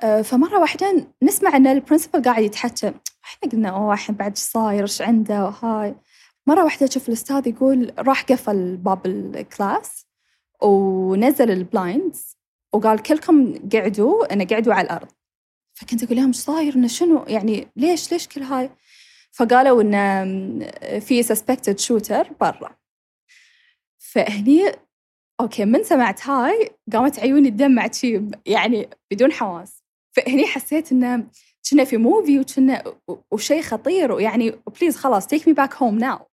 آه، 0.00 0.22
فمرة 0.22 0.60
واحدة 0.60 1.06
نسمع 1.22 1.56
إن 1.56 1.66
ال 1.66 1.72
principal 1.72 2.22
قاعد 2.22 2.42
يتحكى 2.42 2.92
إحنا 3.24 3.50
قلنا 3.52 3.68
أوه 3.68 3.92
الحين 3.92 4.14
بعد 4.14 4.30
إيش 4.30 4.38
صاير؟ 4.38 4.82
إيش 4.82 5.02
عنده؟ 5.02 5.44
وهاي. 5.44 5.94
مرة 6.46 6.64
واحدة 6.64 6.86
أشوف 6.86 7.08
الأستاذ 7.08 7.48
يقول 7.48 7.92
راح 7.98 8.22
قفل 8.22 8.76
باب 8.76 9.06
ال 9.06 9.23
class 9.23 10.06
ونزل 10.62 11.50
ال 11.50 11.62
blinds 11.62 12.36
وقال 12.72 13.02
كلكم 13.02 13.54
قعدوا 13.72 14.32
أنا 14.32 14.44
قعدوا 14.44 14.74
على 14.74 14.84
الأرض. 14.84 15.08
فكنت 15.74 16.04
أقول 16.04 16.16
لهم 16.16 16.26
إيش 16.26 16.36
صاير؟ 16.36 16.74
إنه 16.74 16.86
شنو؟ 16.86 17.24
يعني 17.28 17.68
ليش؟ 17.76 18.12
ليش 18.12 18.28
كل 18.28 18.42
هاي؟ 18.42 18.70
فقالوا 19.32 19.82
إنه 19.82 20.24
في 20.98 21.22
suspected 21.22 21.78
shooter 21.78 22.32
برا. 22.40 22.76
فهني 23.98 24.72
okay 25.40 25.64
من 25.64 25.84
سمعت 25.84 26.26
هاي 26.26 26.70
قامت 26.92 27.18
عيوني 27.18 27.50
تدمع 27.50 27.90
شي 27.90 28.22
يعني 28.46 28.88
بدون 29.10 29.32
حواس. 29.32 29.82
فهني 30.12 30.46
حسيت 30.46 30.92
إنه 30.92 31.26
كنا 31.70 31.84
في 31.84 31.96
movie 31.96 32.40
وكنا 32.40 32.94
وشيء 33.30 33.62
خطير 33.62 34.12
ويعني 34.12 34.50
please 34.50 34.96
خلاص 34.96 35.26
take 35.26 35.48
me 35.48 35.54
back 35.54 35.74
home 35.74 35.98
now 35.98 36.31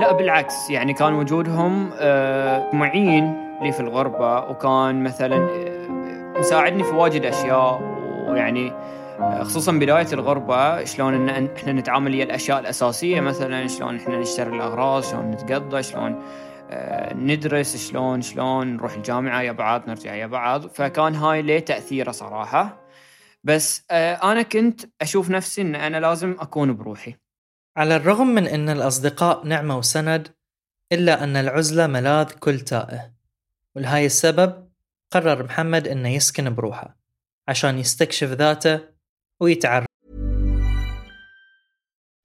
لا 0.00 0.12
بالعكس. 0.12 0.70
يعني 0.70 0.92
كان 0.94 1.14
وجودهم 1.14 1.90
آه، 1.98 2.70
معين 2.72 3.56
لي 3.62 3.72
في 3.72 3.80
الغربة 3.80 4.50
وكان 4.50 5.04
مثلا 5.04 5.36
آه، 5.36 6.38
مساعدني 6.38 6.84
في 6.84 6.90
واجد 6.90 7.24
أشياء. 7.24 7.80
ويعني 8.28 8.72
آه، 9.20 9.42
خصوصا 9.42 9.72
بداية 9.72 10.06
الغربة 10.12 10.84
شلون 10.84 11.14
إن 11.14 11.48
إحنا 11.56 11.72
نتعامل 11.72 12.14
ويا 12.14 12.24
الأشياء 12.24 12.58
الأساسية 12.60 13.20
مثلا 13.20 13.66
شلون 13.66 13.96
إحنا 13.96 14.18
نشتري 14.18 14.56
الأغراض 14.56 15.02
شلون 15.02 15.30
نتقضى 15.30 15.82
شلون 15.82 16.22
ندرس 17.14 17.90
شلون 17.90 18.22
شلون 18.22 18.76
نروح 18.76 18.94
الجامعة 18.94 19.42
يا 19.42 19.52
بعض 19.52 19.88
نرجع 19.88 20.14
يا 20.14 20.26
بعض. 20.26 20.66
فكان 20.66 21.14
هاي 21.14 21.42
له 21.42 21.58
تأثيره 21.58 22.10
صراحة. 22.10 22.76
بس 23.44 23.84
أنا 23.90 24.42
كنت 24.42 24.80
أشوف 25.00 25.30
نفسي 25.30 25.62
إن 25.62 25.74
أنا 25.74 26.00
لازم 26.00 26.36
أكون 26.40 26.76
بروحي. 26.76 27.14
على 27.76 27.96
الرغم 27.96 28.26
من 28.26 28.46
أن 28.46 28.68
الأصدقاء 28.68 29.46
نعمة 29.46 29.78
وسند 29.78 30.28
إلا 30.92 31.24
أن 31.24 31.36
العزلة 31.36 31.86
ملاذ 31.86 32.30
كل 32.30 32.60
تائه 32.60 33.10
ولهاي 33.76 34.06
السبب 34.06 34.68
قرر 35.10 35.42
محمد 35.42 35.88
أنه 35.88 36.08
يسكن 36.08 36.54
بروحه 36.54 36.96
عشان 37.48 37.78
يستكشف 37.78 38.28
ذاته 38.28 38.80
ويتعرف 39.40 39.86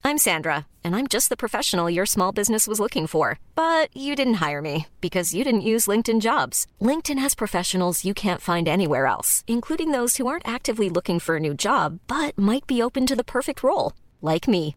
I'm 0.04 0.18
Sandra, 0.18 0.66
and 0.84 0.94
I'm 0.94 1.08
just 1.08 1.30
the 1.30 1.36
professional 1.36 1.90
your 1.90 2.06
small 2.06 2.30
business 2.30 2.68
was 2.68 2.78
looking 2.78 3.08
for. 3.08 3.40
But 3.56 3.88
you 4.04 4.14
didn't 4.14 4.34
hire 4.34 4.62
me 4.62 4.86
because 5.00 5.34
you 5.34 5.42
didn't 5.42 5.70
use 5.72 5.88
LinkedIn 5.88 6.20
jobs. 6.20 6.66
LinkedIn 6.80 7.18
has 7.18 7.34
professionals 7.34 8.04
you 8.04 8.14
can't 8.14 8.40
find 8.40 8.68
anywhere 8.68 9.06
else, 9.06 9.42
including 9.48 9.90
those 9.90 10.16
who 10.16 10.28
aren't 10.28 10.46
actively 10.46 10.88
looking 10.88 11.18
for 11.18 11.34
a 11.36 11.40
new 11.40 11.54
job 11.54 11.98
but 12.06 12.38
might 12.38 12.68
be 12.68 12.80
open 12.80 13.04
to 13.06 13.16
the 13.16 13.30
perfect 13.36 13.64
role, 13.64 13.94
like 14.22 14.46
me. 14.46 14.76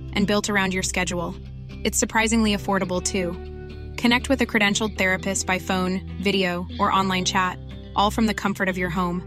and 0.14 0.26
built 0.26 0.50
around 0.50 0.74
your 0.74 0.82
schedule. 0.82 1.34
It's 1.84 1.98
surprisingly 1.98 2.54
affordable 2.54 3.02
too. 3.02 3.32
Connect 3.96 4.28
with 4.28 4.40
a 4.42 4.46
credentialed 4.46 4.98
therapist 4.98 5.46
by 5.46 5.58
phone, 5.58 6.00
video, 6.20 6.66
or 6.78 6.92
online 6.92 7.24
chat, 7.24 7.58
all 7.94 8.10
from 8.10 8.26
the 8.26 8.34
comfort 8.34 8.68
of 8.68 8.76
your 8.78 8.90
home. 8.90 9.22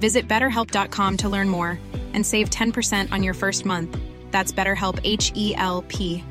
Visit 0.00 0.28
betterhelp.com 0.28 1.16
to 1.18 1.28
learn 1.28 1.48
more 1.48 1.78
and 2.14 2.24
save 2.24 2.50
10% 2.50 3.12
on 3.12 3.22
your 3.22 3.34
first 3.34 3.64
month. 3.64 3.96
That's 4.30 4.52
BetterHelp 4.52 4.98
H 5.04 5.32
E 5.34 5.54
L 5.56 5.82
P. 5.82 6.24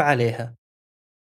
عليها 0.00 0.54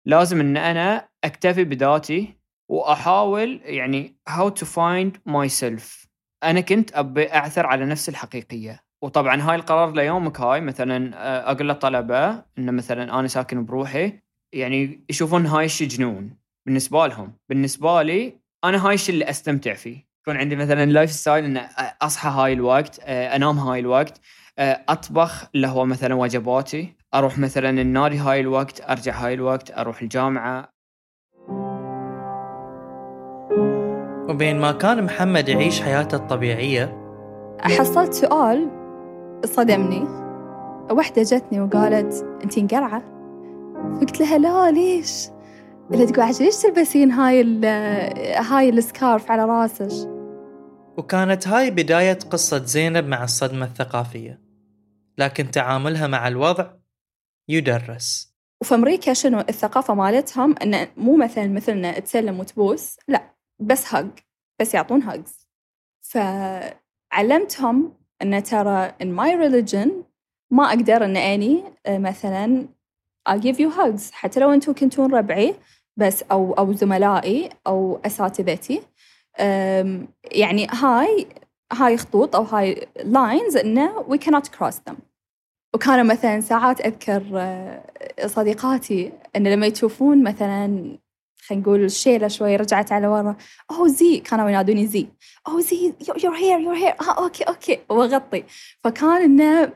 لازم 0.07 0.41
ان 0.41 0.57
انا 0.57 1.09
اكتفي 1.25 1.65
بذاتي 1.65 2.39
واحاول 2.71 3.61
يعني 3.65 4.19
how 4.31 4.51
to 4.51 4.65
find 4.65 5.33
myself 5.33 6.07
انا 6.45 6.61
كنت 6.61 6.93
ابي 6.93 7.33
اعثر 7.33 7.67
على 7.67 7.85
نفسي 7.85 8.11
الحقيقيه 8.11 8.81
وطبعا 9.04 9.42
هاي 9.42 9.56
القرار 9.56 9.92
ليومك 9.92 10.42
هاي 10.42 10.62
مثلا 10.62 11.12
آه، 11.16 11.52
أقول 11.52 11.68
للطلبه 11.70 12.30
ان 12.30 12.76
مثلا 12.76 13.20
أنا 13.20 13.28
ساكن 13.28 13.66
بروحي 13.66 14.20
يعني 14.54 15.06
يشوفون 15.10 15.46
هاي 15.46 15.66
الشيء 15.66 15.88
جنون 15.88 16.38
بالنسبة 16.66 17.08
لهم. 17.08 17.34
بالنسبة 17.50 18.02
لي 18.02 18.40
أنا 18.64 18.88
هاي 18.88 18.94
الشيء 18.94 19.14
اللي 19.14 19.30
أستمتع 19.30 19.74
فيه. 19.74 20.10
يكون 20.22 20.38
عندي 20.38 20.56
مثلا 20.56 20.86
lifestyle 20.86 21.46
ان 21.46 21.58
أصحى 22.02 22.30
هاي 22.30 22.54
الوقت 22.54 23.00
آه، 23.04 23.36
أنام 23.36 23.60
هاي 23.60 23.80
الوقت 23.80 24.22
آه، 24.60 24.84
أطبخ 24.90 25.50
اللي 25.56 25.68
هو 25.68 25.86
مثلا 25.86 26.16
وجباتي 26.16 26.94
أروح 27.14 27.38
مثلا 27.38 27.70
النادي 27.70 28.18
هاي 28.18 28.40
الوقت 28.40 28.90
أرجع 28.90 29.26
هاي 29.26 29.34
الوقت 29.34 29.72
أروح 29.78 30.02
الجامعة. 30.02 30.70
وبين 34.30 34.60
ما 34.60 34.72
كان 34.72 35.04
محمد 35.04 35.50
يعيش 35.50 35.82
حياته 35.82 36.16
الطبيعية 36.16 37.00
حصلت 37.62 38.14
سؤال 38.14 38.79
صدمني. 39.46 40.20
واحدة 40.92 41.24
جتني 41.24 41.62
وقالت 41.62 42.26
أنتي 42.44 42.62
انقرعة؟ 42.62 43.00
فقلت 43.96 44.20
لها 44.20 44.38
لا 44.38 44.72
ليش؟ 44.72 45.28
اللي 45.92 46.06
تقول 46.06 46.22
عشان 46.22 46.46
ليش 46.46 46.58
تلبسين 46.58 47.12
هاي 47.12 47.42
ال 47.42 47.66
هاي 48.36 48.70
السكارف 48.70 49.32
على 49.32 49.46
راسك؟ 49.46 50.10
وكانت 50.98 51.48
هاي 51.48 51.72
بداية 51.72 52.20
قصة 52.32 52.66
زينب 52.66 53.06
مع 53.06 53.24
الصدمة 53.24 53.66
الثقافية. 53.66 54.42
لكن 55.18 55.52
تعاملها 55.52 56.08
مع 56.08 56.28
الوضع 56.28 56.72
يدرس. 57.50 58.36
وفي 58.62 58.76
أمريكا 58.76 59.14
شنو 59.14 59.40
الثقافة 59.40 59.94
مالتهم؟ 59.94 60.56
إنه 60.64 60.88
مو 60.98 61.18
مثلا 61.18 61.48
مثلنا 61.48 62.00
تسلم 62.00 62.40
وتبوس 62.40 62.98
لا 63.08 63.36
بس 63.60 63.96
هج 63.96 64.10
بس 64.62 64.74
يعطون 64.74 65.04
هجز 65.04 65.48
فعلمتهم 66.02 67.99
إن 68.22 68.44
ترى 68.44 68.94
in 69.04 69.08
my 69.08 69.34
religion 69.36 69.90
ما 70.52 70.70
أقدر 70.70 71.06
إن 71.06 71.18
أني 71.18 71.64
آه، 71.86 71.98
مثلا 71.98 72.66
I'll 73.30 73.42
give 73.42 73.60
you 73.60 73.70
hugs 73.70 74.12
حتى 74.12 74.40
لو 74.40 74.54
أنتم 74.54 74.74
كنتون 74.74 75.14
ربعي 75.14 75.56
بس 75.98 76.24
أو 76.32 76.54
أو 76.54 76.74
زملائي 76.74 77.50
أو 77.68 78.00
أساتذتي. 78.06 78.82
يعني 80.32 80.68
هاي 80.72 81.28
هاي 81.74 81.98
خطوط 81.98 82.36
أو 82.36 82.44
هاي 82.44 82.88
lines 83.04 83.58
إنه 83.58 84.06
we 84.10 84.18
cannot 84.18 84.50
cross 84.58 84.76
them. 84.90 84.96
وكانوا 85.74 86.04
مثلا 86.04 86.42
ساعات 86.42 86.82
أذكر 86.82 87.24
آه، 87.36 87.84
صديقاتي 88.26 89.12
إن 89.36 89.48
لما 89.48 89.66
يشوفون 89.66 90.24
مثلا 90.24 90.98
خلينا 91.50 91.64
نقول 91.64 91.84
الشيلة 91.84 92.28
شوي 92.28 92.56
رجعت 92.56 92.92
على 92.92 93.08
ورا. 93.08 93.36
أوه 93.72 93.88
Zee. 93.88 94.18
كانوا 94.20 94.50
ينادوني 94.50 94.88
Zee. 94.88 95.08
Oh 95.48 95.62
Zee 95.62 95.94
your 96.24 96.36
hair 96.36 96.60
your 96.60 96.76
hair. 96.76 96.94
آه 97.02 97.24
okay 97.24 97.44
okay. 97.44 97.80
وأغطي. 97.90 98.44
فكان 98.84 99.22
إنه 99.22 99.74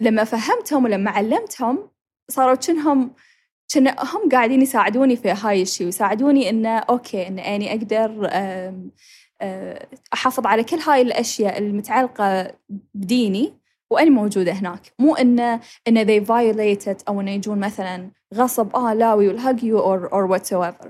لما 0.00 0.24
فهمتهم 0.24 0.84
ولما 0.84 1.10
علمتهم 1.10 1.88
صاروا 2.30 2.54
كأنهم 2.54 3.14
كنا 3.74 3.96
هم 4.02 4.28
قاعدين 4.28 4.62
يساعدوني 4.62 5.16
في 5.16 5.30
هاي 5.30 5.62
الشيء 5.62 5.86
ويساعدوني 5.86 6.50
إنه 6.50 6.78
okay 6.78 7.28
إن 7.28 7.38
أني 7.38 7.70
أقدر 7.72 8.30
أحافظ 10.14 10.46
على 10.46 10.64
كل 10.64 10.76
هاي 10.76 11.02
الأشياء 11.02 11.58
المتعلقة 11.58 12.52
بديني. 12.94 13.54
وأنا 13.90 14.10
موجودة 14.10 14.52
هناك. 14.52 14.92
مو 14.98 15.14
إنه 15.14 15.60
إنه 15.88 16.04
they 16.04 16.26
violated 16.26 17.02
أو 17.08 17.20
إنه 17.20 17.30
يجون 17.30 17.58
مثلا 17.58 18.10
غصب 18.34 18.76
آه 18.76 18.94
لا 18.94 19.16
we 19.16 19.32
will 19.32 19.40
hug 19.40 19.62
you 19.62 19.78
or, 19.78 20.08
or 20.12 20.26
whatsoever. 20.26 20.88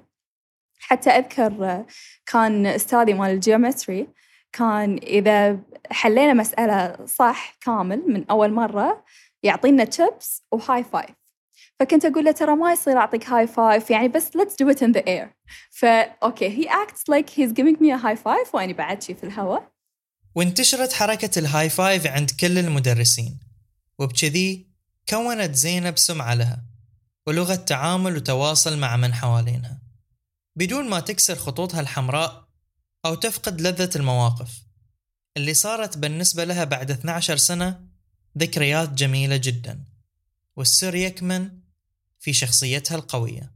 حتى 0.80 1.10
أذكر 1.10 1.84
كان 2.26 2.66
أستاذي 2.66 3.14
مال 3.14 3.30
ال 3.30 3.39
geometry 3.39 4.08
كان 4.52 4.96
إذا 5.02 5.58
حلينا 5.90 6.32
مسألة 6.32 7.06
صح 7.06 7.54
كامل 7.60 8.02
من 8.06 8.24
أول 8.30 8.52
مرة 8.52 9.04
يعطينا 9.42 9.84
chips 9.84 10.42
و 10.52 10.84
high 10.84 10.97
five 10.97 11.10
فكنت 11.80 12.04
أقول 12.04 12.24
له 12.24 12.30
ترى 12.32 12.56
ما 12.56 12.72
يصير 12.72 12.98
أعطيك 12.98 13.28
high 13.28 13.46
five 13.46 13.90
يعني 13.90 14.08
بس 14.08 14.36
let's 14.36 14.54
do 14.62 14.68
it 14.68 14.82
in 14.82 14.92
the 14.92 15.02
air. 15.08 15.26
ف 15.70 15.86
okay 15.86 16.50
he 16.50 16.68
acts 16.68 17.02
like 17.10 17.30
he's 17.30 17.52
giving 17.52 17.76
me 17.80 17.90
a 17.90 17.98
high 17.98 18.22
five 18.24 18.54
وأنا 18.54 18.72
بعد 18.72 19.02
شي 19.02 19.14
في 19.14 19.24
الهواء. 19.24 19.75
وانتشرت 20.36 20.92
حركة 20.92 21.38
ال 21.38 21.70
high 21.70 21.88
five 21.88 22.06
عند 22.06 22.30
كل 22.30 22.58
المدرسين. 22.58 23.38
وبكذي 23.98 24.66
كونت 25.08 25.54
زينب 25.54 25.98
سمعة 25.98 26.34
لها 26.34 26.64
ولغة 27.26 27.54
تعامل 27.54 28.16
وتواصل 28.16 28.78
مع 28.78 28.96
من 28.96 29.14
حوالينها. 29.14 29.82
بدون 30.56 30.90
ما 30.90 31.00
تكسر 31.00 31.34
خطوطها 31.34 31.80
الحمراء 31.80 32.48
أو 33.04 33.14
تفقد 33.14 33.60
لذة 33.60 33.90
المواقف. 33.96 34.64
اللي 35.36 35.54
صارت 35.54 35.98
بالنسبة 35.98 36.44
لها 36.44 36.64
بعد 36.64 36.90
12 36.90 37.36
سنة 37.36 37.88
ذكريات 38.38 38.88
جميلة 38.92 39.36
جدا. 39.36 39.84
والسر 40.56 40.94
يكمن 40.94 41.60
في 42.18 42.32
شخصيتها 42.32 42.94
القوية. 42.94 43.52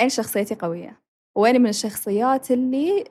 أنا 0.00 0.08
شخصيتي 0.08 0.54
قوية؟ 0.54 1.02
وأنا 1.34 1.58
من 1.58 1.68
الشخصيات 1.68 2.50
اللي 2.50 3.04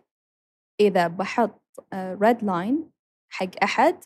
إذا 0.80 1.08
بحط 1.08 1.59
red 1.94 2.39
uh, 2.39 2.44
line 2.44 2.89
حق 3.30 3.63
أحد 3.63 4.04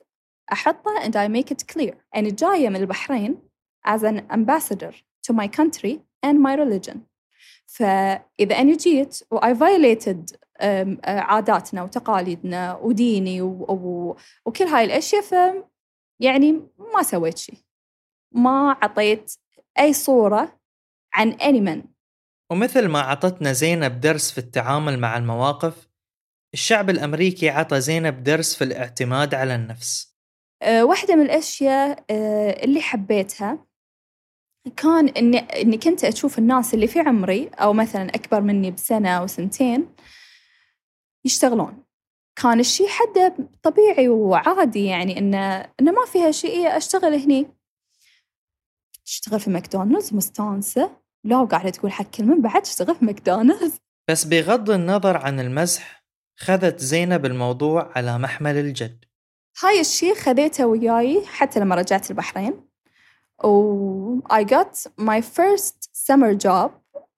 أحطه 0.52 1.00
and 1.04 1.16
I 1.16 1.28
make 1.28 1.52
it 1.52 1.74
clear. 1.74 1.94
أنا 2.16 2.30
جاية 2.30 2.70
من 2.70 2.76
البحرين 2.76 3.38
as 3.88 4.04
an 4.04 4.22
ambassador 4.32 4.94
to 5.28 5.34
my 5.34 5.48
country 5.48 6.00
and 6.26 6.40
my 6.40 6.56
religion. 6.56 6.98
فإذا 7.66 8.56
أنا 8.56 8.78
جيت 8.78 9.24
و 9.32 9.38
I 9.38 9.54
violated 9.54 10.36
um, 10.62 11.00
عاداتنا 11.08 11.84
وتقاليدنا 11.84 12.76
وديني 12.76 13.42
و, 13.42 14.18
وكل 14.46 14.64
هاي 14.66 14.86
الأشياء 14.86 15.22
ف 15.22 15.34
يعني 16.20 16.52
ما 16.96 17.04
سويت 17.04 17.38
شيء 17.38 17.58
ما 18.32 18.78
عطيت 18.82 19.34
أي 19.80 19.94
صورة 19.94 20.60
عن 21.14 21.34
any 21.34 21.70
man. 21.70 21.88
ومثل 22.52 22.88
ما 22.88 23.00
عطتنا 23.00 23.54
زينب 23.54 24.00
درس 24.00 24.32
في 24.32 24.38
التعامل 24.38 25.00
مع 25.00 25.18
المواقف 25.18 25.93
الشعب 26.54 26.90
الأمريكي 26.90 27.50
عطى 27.50 27.82
زينب 27.82 28.24
درس 28.24 28.56
في 28.56 28.64
الاعتماد 28.64 29.36
على 29.36 29.56
النفس. 29.56 30.16
أه 30.62 30.86
واحدة 30.86 31.16
من 31.16 31.22
الأشياء 31.22 32.04
أه 32.10 32.64
اللي 32.64 32.82
حبيتها 32.82 33.66
كان 34.78 35.08
إني, 35.08 35.38
إني 35.38 35.78
كنت 35.78 36.04
أشوف 36.04 36.40
الناس 36.40 36.74
اللي 36.74 36.88
في 36.88 37.00
عمري 37.00 37.48
أو 37.48 37.74
مثلا 37.74 38.10
أكبر 38.10 38.42
مني 38.42 38.72
بسنة 38.72 39.10
أو 39.10 39.28
سنتين 39.28 39.96
يشتغلون. 41.26 41.84
كان 42.42 42.60
الشيء 42.60 42.88
حده 42.88 43.36
طبيعي 43.64 44.08
وعادي 44.08 44.86
يعني 44.86 45.20
إنه 45.20 45.56
إنه 45.80 45.92
ما 45.92 46.06
فيها 46.06 46.32
شيء 46.32 46.78
أشتغل 46.78 47.14
هني. 47.14 47.48
تشتغل 49.06 49.40
في 49.40 49.50
ماكدونالدز 49.50 50.14
مستانسة. 50.14 50.98
لا 51.24 51.38
وقاعدة 51.38 51.70
تقول 51.70 51.92
حق 51.92 52.10
كل 52.12 52.24
من 52.26 52.42
بعد 52.42 52.62
تشتغل 52.62 52.96
في 52.96 53.06
ماكدونالدز. 53.06 53.80
بس 54.10 54.24
بغض 54.24 54.70
النظر 54.70 55.18
عن 55.18 55.40
المزح 55.40 56.03
خذت 56.38 56.80
زينب 56.80 57.26
الموضوع 57.26 57.92
على 57.96 58.18
محمل 58.18 58.58
الجد. 58.58 59.06
هاي 59.64 59.80
الشيء 59.80 60.16
خذيته 60.16 60.66
وياي 60.66 61.26
حتى 61.26 61.60
لما 61.60 61.76
رجعت 61.76 62.12
البحرين. 62.12 62.54
و 63.44 64.20
I 64.20 64.44
got 64.44 64.92
my 65.02 65.22
first 65.22 65.90
summer 65.94 66.38
job 66.46 66.72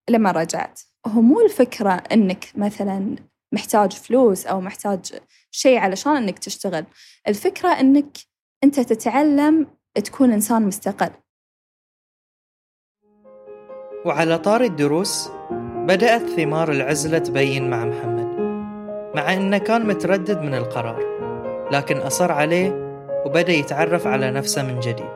لما 0.10 0.32
رجعت. 0.32 0.82
هو 1.08 1.22
مو 1.22 1.42
الفكرة 1.42 2.04
إنك 2.12 2.46
مثلا 2.56 3.16
محتاج 3.52 3.92
فلوس 3.94 4.46
أو 4.46 4.62
محتاج 4.62 5.20
شيء 5.52 5.78
علشان 5.78 6.16
إنك 6.16 6.40
تشتغل. 6.40 6.86
الفكرة 7.28 7.70
إنك 7.70 8.18
أنت 8.64 8.80
تتعلم 8.80 9.68
تكون 9.96 10.32
إنسان 10.32 10.62
مستقل. 10.62 11.12
وعلى 14.06 14.38
طار 14.38 14.62
الدروس 14.62 15.30
بدأت 15.88 16.22
ثمار 16.22 16.72
العزلة 16.72 17.18
تبين 17.18 17.70
مع 17.70 17.86
محمد. 17.86 18.15
مع 19.16 19.34
أنه 19.34 19.58
كان 19.58 19.88
متردد 19.88 20.42
من 20.42 20.54
القرار 20.54 21.00
لكن 21.72 21.98
أصر 21.98 22.32
عليه 22.32 22.70
وبدأ 23.26 23.54
يتعرف 23.54 24.08
على 24.08 24.32
نفسه 24.32 24.64
من 24.64 24.80
جديد. 24.80 25.14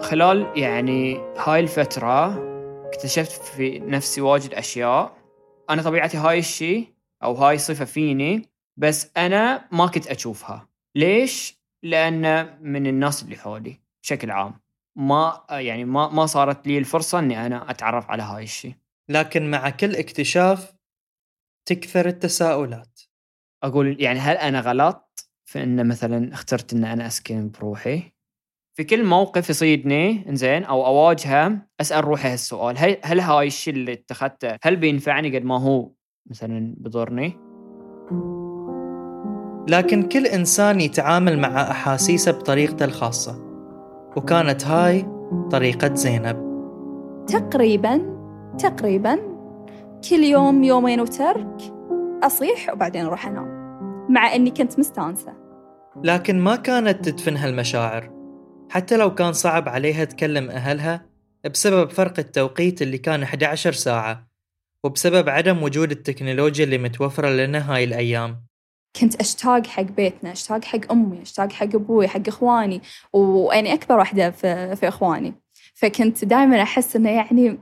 خلال 0.00 0.52
يعني 0.56 1.20
هاي 1.38 1.60
الفترة 1.60 2.38
اكتشفت 2.86 3.42
في 3.42 3.78
نفسي 3.78 4.20
واجد 4.20 4.54
أشياء. 4.54 5.16
أنا 5.70 5.82
طبيعتي 5.82 6.16
هاي 6.16 6.38
الشيء 6.38 6.86
أو 7.22 7.32
هاي 7.34 7.58
صفة 7.58 7.84
فيني 7.84 8.48
بس 8.76 9.10
أنا 9.16 9.68
ما 9.72 9.86
كنت 9.86 10.06
أشوفها. 10.06 10.68
ليش؟ 10.94 11.62
لأن 11.82 12.56
من 12.60 12.86
الناس 12.86 13.22
اللي 13.22 13.36
حولي 13.36 13.80
بشكل 14.02 14.30
عام. 14.30 14.54
ما 14.96 15.44
يعني 15.50 15.84
ما 15.84 16.08
ما 16.08 16.26
صارت 16.26 16.66
لي 16.66 16.78
الفرصة 16.78 17.18
إني 17.18 17.46
أنا 17.46 17.70
أتعرف 17.70 18.10
على 18.10 18.22
هاي 18.22 18.42
الشيء 18.42 18.74
لكن 19.08 19.50
مع 19.50 19.70
كل 19.70 19.96
اكتشاف 19.96 20.72
تكثر 21.68 22.06
التساؤلات. 22.06 22.91
أقول 23.62 23.96
يعني 24.00 24.18
هل 24.18 24.36
أنا 24.36 24.60
غلط 24.60 25.28
في 25.44 25.62
إن 25.62 25.88
مثلا 25.88 26.32
اخترت 26.32 26.72
إن 26.72 26.84
أنا 26.84 27.06
أسكن 27.06 27.50
بروحي؟ 27.50 28.12
في 28.74 28.84
كل 28.84 29.04
موقف 29.04 29.50
يصيدني 29.50 30.28
إنزين 30.28 30.64
أو 30.64 30.86
أواجهه 30.86 31.58
أسأل 31.80 32.04
روحي 32.04 32.28
هالسؤال. 32.28 32.78
هل 32.78 32.96
هل 33.02 33.20
هاي 33.20 33.46
الشيء 33.46 33.74
اللي 33.74 33.92
اتخذته 33.92 34.56
هل 34.62 34.76
بينفعني 34.76 35.38
قد 35.38 35.44
ما 35.44 35.60
هو 35.60 35.90
مثلا 36.30 36.74
بضرني؟ 36.78 37.36
لكن 39.68 40.02
كل 40.02 40.26
إنسان 40.26 40.80
يتعامل 40.80 41.38
مع 41.38 41.70
أحاسيسه 41.70 42.32
بطريقته 42.32 42.84
الخاصة 42.84 43.52
وكانت 44.16 44.66
هاي 44.66 45.06
طريقة 45.50 45.94
زينب. 45.94 46.52
تقريبا 47.26 48.12
تقريبا 48.58 49.18
كل 50.10 50.24
يوم 50.24 50.64
يومين 50.64 51.00
وترك 51.00 51.56
أصيح 52.22 52.72
وبعدين 52.72 53.06
أروح 53.06 53.26
أنام. 53.26 53.51
مع 54.08 54.34
إني 54.34 54.50
كنت 54.50 54.78
مستانسة. 54.78 55.34
لكن 56.04 56.40
ما 56.40 56.56
كانت 56.56 57.08
تدفن 57.08 57.36
هالمشاعر. 57.36 58.10
حتى 58.70 58.96
لو 58.96 59.14
كان 59.14 59.32
صعب 59.32 59.68
عليها 59.68 60.04
تكلم 60.04 60.50
أهلها 60.50 61.06
بسبب 61.52 61.90
فرق 61.90 62.18
التوقيت 62.18 62.82
اللي 62.82 62.98
كان 62.98 63.22
11 63.22 63.72
ساعة 63.72 64.28
وبسبب 64.84 65.28
عدم 65.28 65.62
وجود 65.62 65.90
التكنولوجيا 65.90 66.64
اللي 66.64 66.78
متوفرة 66.78 67.28
لنا 67.28 67.74
هاي 67.74 67.84
الأيام. 67.84 68.42
كنت 69.00 69.14
أشتاق 69.14 69.66
حق 69.66 69.82
بيتنا 69.82 70.32
أشتاق 70.32 70.64
حق 70.64 70.92
أمي 70.92 71.22
أشتاق 71.22 71.52
حق 71.52 71.74
أبوي 71.74 72.08
حق 72.08 72.28
إخواني 72.28 72.82
وأنا 73.12 73.74
أكبر 73.74 73.98
واحدة 73.98 74.30
في, 74.30 74.76
في 74.76 74.88
إخواني. 74.88 75.34
فكنت 75.74 76.24
دائما 76.24 76.62
أحس 76.62 76.96
إنه 76.96 77.10
يعني 77.10 77.58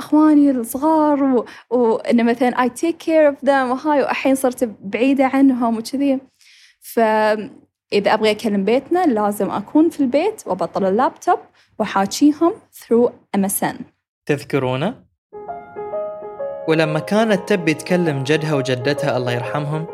إخواني 0.00 0.50
الصغار 0.50 1.22
و... 1.22 1.46
وانه 1.70 2.22
مثلا 2.22 2.62
I 2.62 2.68
take 2.68 2.96
care 2.96 3.28
of 3.28 3.44
them 3.44 3.70
وهاي 3.70 4.02
والحين 4.02 4.34
صرت 4.34 4.64
بعيدة 4.84 5.26
عنهم 5.26 5.78
وكذي. 5.78 6.20
فاذا 6.80 8.14
أبغى 8.14 8.30
أكلم 8.30 8.64
بيتنا 8.64 9.06
لازم 9.06 9.50
أكون 9.50 9.90
في 9.90 10.00
البيت 10.00 10.42
وأبطل 10.46 10.84
اللابتوب 10.84 11.38
وأحاكيهم 11.78 12.52
ثرو 12.72 13.12
MSN 13.36 13.76
تذكرونه؟ 14.26 14.94
ولما 16.68 16.98
كانت 16.98 17.48
تبي 17.48 17.74
تكلم 17.74 18.24
جدها 18.24 18.54
وجدتها 18.54 19.16
الله 19.16 19.32
يرحمهم 19.32 19.86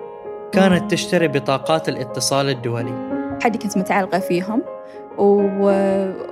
كانت 0.53 0.91
تشتري 0.91 1.29
بطاقات 1.29 1.89
الاتصال 1.89 2.49
الدولي. 2.49 3.39
حدي 3.43 3.59
كنت 3.59 3.79
متعلقة 3.79 4.19
فيهم. 4.19 4.63
و... 5.19 5.71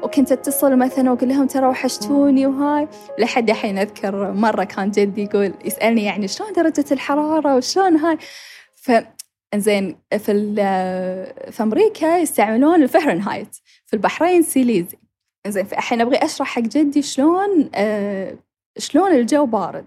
وكنت 0.03 0.33
أتصل 0.33 0.77
مثلا 0.77 1.11
وأقول 1.11 1.29
لهم 1.29 1.47
ترى 1.47 1.67
وحشتوني 1.67 2.47
وهاي. 2.47 2.89
لحد 3.19 3.51
الحين 3.51 3.79
أذكر 3.79 4.33
مرة 4.33 4.65
كان 4.65 4.91
جدي 4.91 5.25
يقول 5.25 5.55
يسألني 5.65 6.05
يعني 6.05 6.29
شلون 6.29 6.53
درجة 6.53 6.85
الحرارة 6.93 7.57
وشلون 7.57 7.97
هاي. 7.97 8.19
ف 8.75 8.93
زين 9.55 9.97
في 10.11 10.55
في 11.51 11.63
أمريكا 11.63 12.19
يستعملون 12.19 12.83
الفهرنهايت 12.83 13.57
في 13.87 13.95
البحرين 13.95 14.43
سيليزي. 14.43 14.99
زين 15.47 15.67
الحين 15.73 16.01
أبغي 16.01 16.17
أشرح 16.17 16.49
حق 16.49 16.63
جدي 16.63 17.03
شلون 17.03 17.71
آه 17.75 18.35
شلون 18.79 19.13
الجو 19.13 19.47
بارد. 19.47 19.87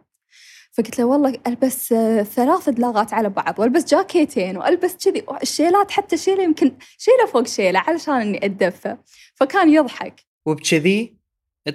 فقلت 0.77 0.99
له 0.99 1.05
والله 1.05 1.38
ألبس 1.47 1.93
آه 1.93 2.23
ثلاث 2.23 2.69
دلاغات 2.69 3.13
على 3.13 3.29
بعض 3.29 3.59
وألبس 3.59 3.85
جاكيتين 3.85 4.57
وألبس 4.57 4.95
كذي 4.95 5.25
الشيلات 5.41 5.91
حتى 5.91 6.17
شيلة 6.17 6.43
يمكن 6.43 6.71
شيلة 6.97 7.25
فوق 7.33 7.47
شيلة 7.47 7.79
علشان 7.79 8.13
إني 8.13 8.45
اتدفى 8.45 8.97
فكان 9.35 9.69
يضحك. 9.69 10.21
وبكذي 10.45 11.15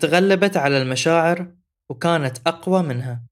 تغلبت 0.00 0.56
على 0.56 0.82
المشاعر 0.82 1.46
وكانت 1.90 2.38
أقوى 2.46 2.82
منها. 2.82 3.22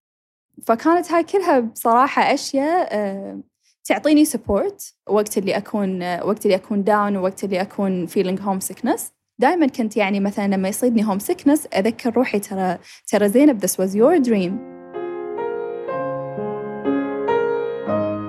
فكانت 0.67 1.13
هاي 1.13 1.25
كلها 1.25 1.61
بصراحة 1.61 2.35
أشياء 2.35 2.89
آه 2.93 3.41
تعطيني 3.85 4.25
support 4.25 4.95
وقت 5.09 5.39
اللي 5.39 5.57
أكون 5.57 6.03
وقت 6.21 6.47
اللي 6.47 6.57
أكون 6.57 6.85
down 6.85 7.17
ووقت 7.17 7.45
اللي 7.45 7.61
أكون 7.61 8.07
feeling 8.07 8.41
homesickness 8.41 9.13
دائما 9.39 9.67
كنت 9.67 9.97
يعني 9.97 10.21
مثلا 10.21 10.49
لما 10.49 10.69
يصيدني 10.69 11.07
homesickness 11.07 11.67
أذكر 11.67 12.17
روحي 12.17 12.39
ترى 12.39 12.79
ترى 13.07 13.29
زينب 13.29 13.67
this 13.67 13.71
was 13.71 13.95
your 13.95 14.29
dream. 14.29 14.78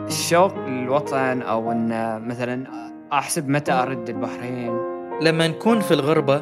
الشوق 0.10 0.58
للوطن 0.58 1.42
أو 1.42 1.72
أن 1.72 2.22
مثلا 2.28 2.68
أحسب 3.14 3.50
متى 3.50 3.72
أرد 3.72 4.10
البحرين. 4.10 4.78
لما 5.22 5.48
نكون 5.48 5.80
في 5.80 5.94
الغربة 5.94 6.42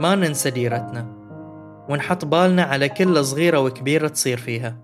ما 0.00 0.14
ننسى 0.14 0.50
ديرتنا 0.50 1.16
ونحط 1.88 2.24
بالنا 2.24 2.62
على 2.62 2.88
كل 2.88 3.24
صغيرة 3.24 3.58
وكبيرة 3.58 4.08
تصير 4.08 4.38
فيها. 4.38 4.76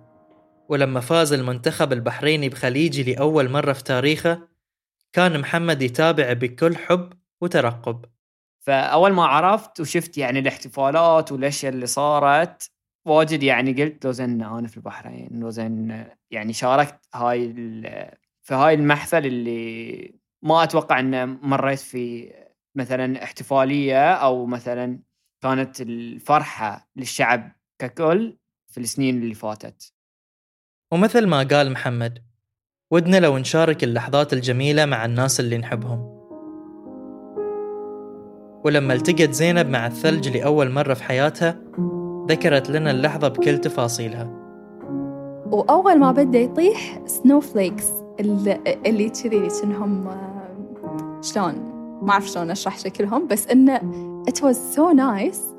ولما 0.69 1.01
فاز 1.01 1.33
المنتخب 1.33 1.93
البحريني 1.93 2.49
بخليجي 2.49 3.15
لأول 3.15 3.51
مرة 3.51 3.73
في 3.73 3.85
تاريخه 3.85 4.39
كان 5.13 5.41
محمد 5.41 5.83
يتابع 5.83 6.33
بكل 6.33 6.77
حب 6.77 7.13
وترقب. 7.41 8.05
فأول 8.61 9.13
ما 9.13 9.27
عرفت 9.27 9.81
وشفت 9.81 10.19
يعني 10.19 10.39
الاحتفالات 10.39 11.33
والأشياء 11.33 11.73
اللي 11.73 11.87
صارت 11.87 12.74
واجد 13.05 13.43
يعني 13.43 13.73
قلت 13.73 14.05
لو 14.05 14.13
زين 14.13 14.43
أنا 14.43 14.69
في 14.69 14.77
البحرين 14.77 15.29
لو 15.33 15.51
زين 15.51 16.05
يعني 16.31 16.53
شاركت 16.53 16.99
هاي 17.15 17.53
في 18.43 18.55
هاي 18.55 18.75
المحفل 18.75 19.27
اللي 19.27 20.15
ما 20.43 20.63
أتوقع 20.63 21.01
ان 21.01 21.27
مريت 21.43 21.79
في 21.79 22.33
مثلا 22.75 23.25
احتفالية 23.25 24.13
أو 24.13 24.47
مثلا 24.47 24.99
كانت 25.43 25.81
الفرحة 25.81 26.89
للشعب 26.97 27.53
ككل 27.79 28.37
في 28.69 28.81
السنين 28.81 29.23
اللي 29.23 29.35
فاتت. 29.35 29.93
ومثل 30.93 31.27
ما 31.27 31.43
قال 31.43 31.73
محمد 31.73 32.23
ودنا 32.91 33.17
لو 33.21 33.39
نشارك 33.39 33.85
اللحظات 33.85 34.33
الجميلة 34.33 34.87
مع 34.87 35.05
الناس 35.05 35.41
اللي 35.41 35.59
نحبهم. 35.59 36.15
ولما 38.65 38.95
التقت 38.95 39.31
زينب 39.31 39.69
مع 39.69 39.87
الثلج 39.87 40.29
لأول 40.29 40.71
مرة 40.71 40.95
في 40.95 41.05
حياتها 41.05 41.61
ذكرت 42.29 42.71
لنا 42.71 42.91
اللحظة 42.91 43.29
بكل 43.29 43.59
تفاصيلها. 43.59 44.29
وأول 45.53 45.99
ما 45.99 46.13
بدأ 46.13 46.39
يطيح 46.39 47.01
سنو 47.07 47.41
فليكس 47.41 47.89
اللي, 48.21 49.11
كذي 49.11 49.49
كأنهم 49.49 50.09
شلون؟ 51.23 51.55
ما 52.03 52.11
أعرف 52.11 52.27
شلون 52.27 52.51
أشرح 52.51 52.79
شكلهم 52.79 53.27
بس 53.27 53.49
إنه 53.49 53.79
it 54.31 54.37
was 54.37 54.57
so 54.77 54.97
nice. 54.97 55.55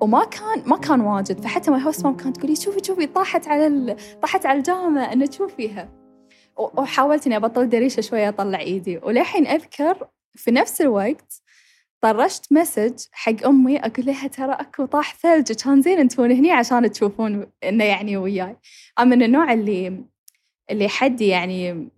وما 0.00 0.24
كان 0.24 0.62
ما 0.66 0.76
كان 0.76 1.00
واجد 1.00 1.40
فحتى 1.40 1.70
ما 1.70 1.78
host 1.82 2.04
mom 2.04 2.16
كانت 2.16 2.36
تقولي 2.36 2.56
شوفي 2.56 2.84
شوفي 2.84 3.06
طاحت 3.06 3.48
على 3.48 3.66
ال... 3.66 3.96
طاحت 4.22 4.46
على 4.46 4.58
الجامع 4.58 5.12
إنه 5.12 5.26
تشوفيها. 5.26 5.88
وحاولت 6.56 7.26
إني 7.26 7.36
أبطل 7.36 7.68
دريشة 7.68 8.00
شوية 8.00 8.28
أطلع 8.28 8.60
إيدي. 8.60 8.98
وللحين 8.98 9.46
أذكر 9.46 9.96
في 10.34 10.50
نفس 10.50 10.80
الوقت 10.80 11.41
طرشت 12.02 12.52
message 12.52 13.04
حق 13.12 13.46
أمي 13.46 13.78
أقول 13.78 14.06
لها 14.06 14.26
ترى 14.26 14.52
أكو 14.52 14.84
طاح 14.84 15.14
ثلج 15.14 15.52
كان 15.52 15.82
زين 15.82 15.98
أنتون 15.98 16.32
هني 16.32 16.52
عشان 16.52 16.90
تشوفون 16.90 17.46
إنه 17.64 17.84
يعني 17.84 18.16
وياي. 18.16 18.56
أنا 18.98 19.16
من 19.16 19.22
النوع 19.22 19.52
اللي 19.52 20.04
اللي 20.70 20.88
حدي 20.88 21.26
يعني 21.26 21.88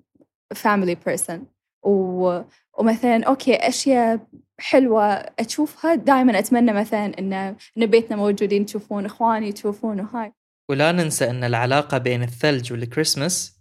family 0.55 0.97
person. 1.09 1.39
و... 1.83 2.41
ومثلا 2.79 3.25
أوكي 3.25 3.55
أشياء 3.55 4.27
حلوة 4.59 5.05
أشوفها 5.15 5.95
دائما 5.95 6.39
أتمنى 6.39 6.73
مثلا 6.73 7.19
إن 7.19 7.33
إن 7.79 7.87
بيتنا 7.87 8.17
موجودين 8.17 8.67
تشوفون 8.67 9.05
إخواني 9.05 9.53
تشوفون 9.53 10.01
وهاي. 10.01 10.33
ولا 10.71 10.93
ننسى 10.93 11.31
أن 11.31 11.45
العلاقة 11.45 11.99
بين 11.99 12.23
الثلج 12.23 12.73
والكريسماس 12.73 13.59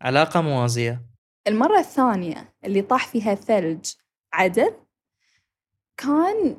علاقة 0.00 0.40
موازية 0.40 1.02
المرة 1.48 1.78
الثانية 1.78 2.54
اللي 2.64 2.82
طاح 2.82 3.06
فيها 3.06 3.32
الثلج 3.32 3.92
عدل 4.32 4.72
كان 5.96 6.58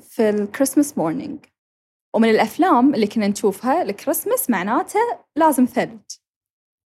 في 0.00 0.30
ال 0.30 0.37
Christmas 0.37 0.98
morning 0.98 1.44
ومن 2.14 2.30
الأفلام 2.30 2.94
اللي 2.94 3.06
كنا 3.06 3.28
نشوفها 3.28 3.82
الكريسماس 3.82 4.50
معناته 4.50 5.00
لازم 5.36 5.64
ثلج. 5.64 6.00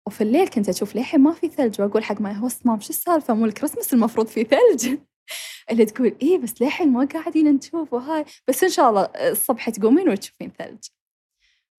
وفي 0.07 0.21
الليل 0.21 0.47
كنت 0.47 0.69
أشوف 0.69 0.95
للحين 0.95 1.19
ما 1.19 1.33
في 1.33 1.47
ثلج؟ 1.49 1.81
وأقول 1.81 2.03
حق 2.03 2.21
my 2.21 2.35
host 2.37 2.65
mom 2.65 2.79
شو 2.79 2.89
السالفة؟ 2.89 3.33
مو 3.33 3.45
الكريسماس 3.45 3.93
المفروض 3.93 4.27
في 4.27 4.43
ثلج؟ 4.43 4.97
اللي 5.71 5.85
تقول 5.85 6.15
إيه 6.21 6.37
بس 6.37 6.61
للحين 6.61 6.93
ما 6.93 7.07
قاعدين 7.13 7.55
نشوف؟ 7.55 7.93
وهاي. 7.93 8.25
بس 8.47 8.63
إن 8.63 8.69
شاء 8.69 8.89
الله 8.89 9.03
الصبح 9.03 9.69
تقومين 9.69 10.09
وتشوفين 10.09 10.51
ثلج. 10.57 10.83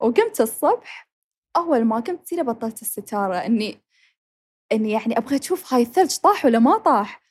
وقمت 0.01 0.41
الصبح 0.41 1.11
أول 1.57 1.85
ما 1.85 2.01
قمت 2.01 2.27
سيدة 2.27 2.43
بطلت 2.43 2.83
الستارة 2.83 3.37
إني 3.37 3.81
إني 4.73 4.91
يعني 4.91 5.19
أبغى 5.19 5.37
أشوف 5.37 5.75
هاي 5.75 5.83
الثلج 5.83 6.17
طاح 6.17 6.45
ولا 6.45 6.59
ما 6.59 6.79
طاح. 6.79 7.30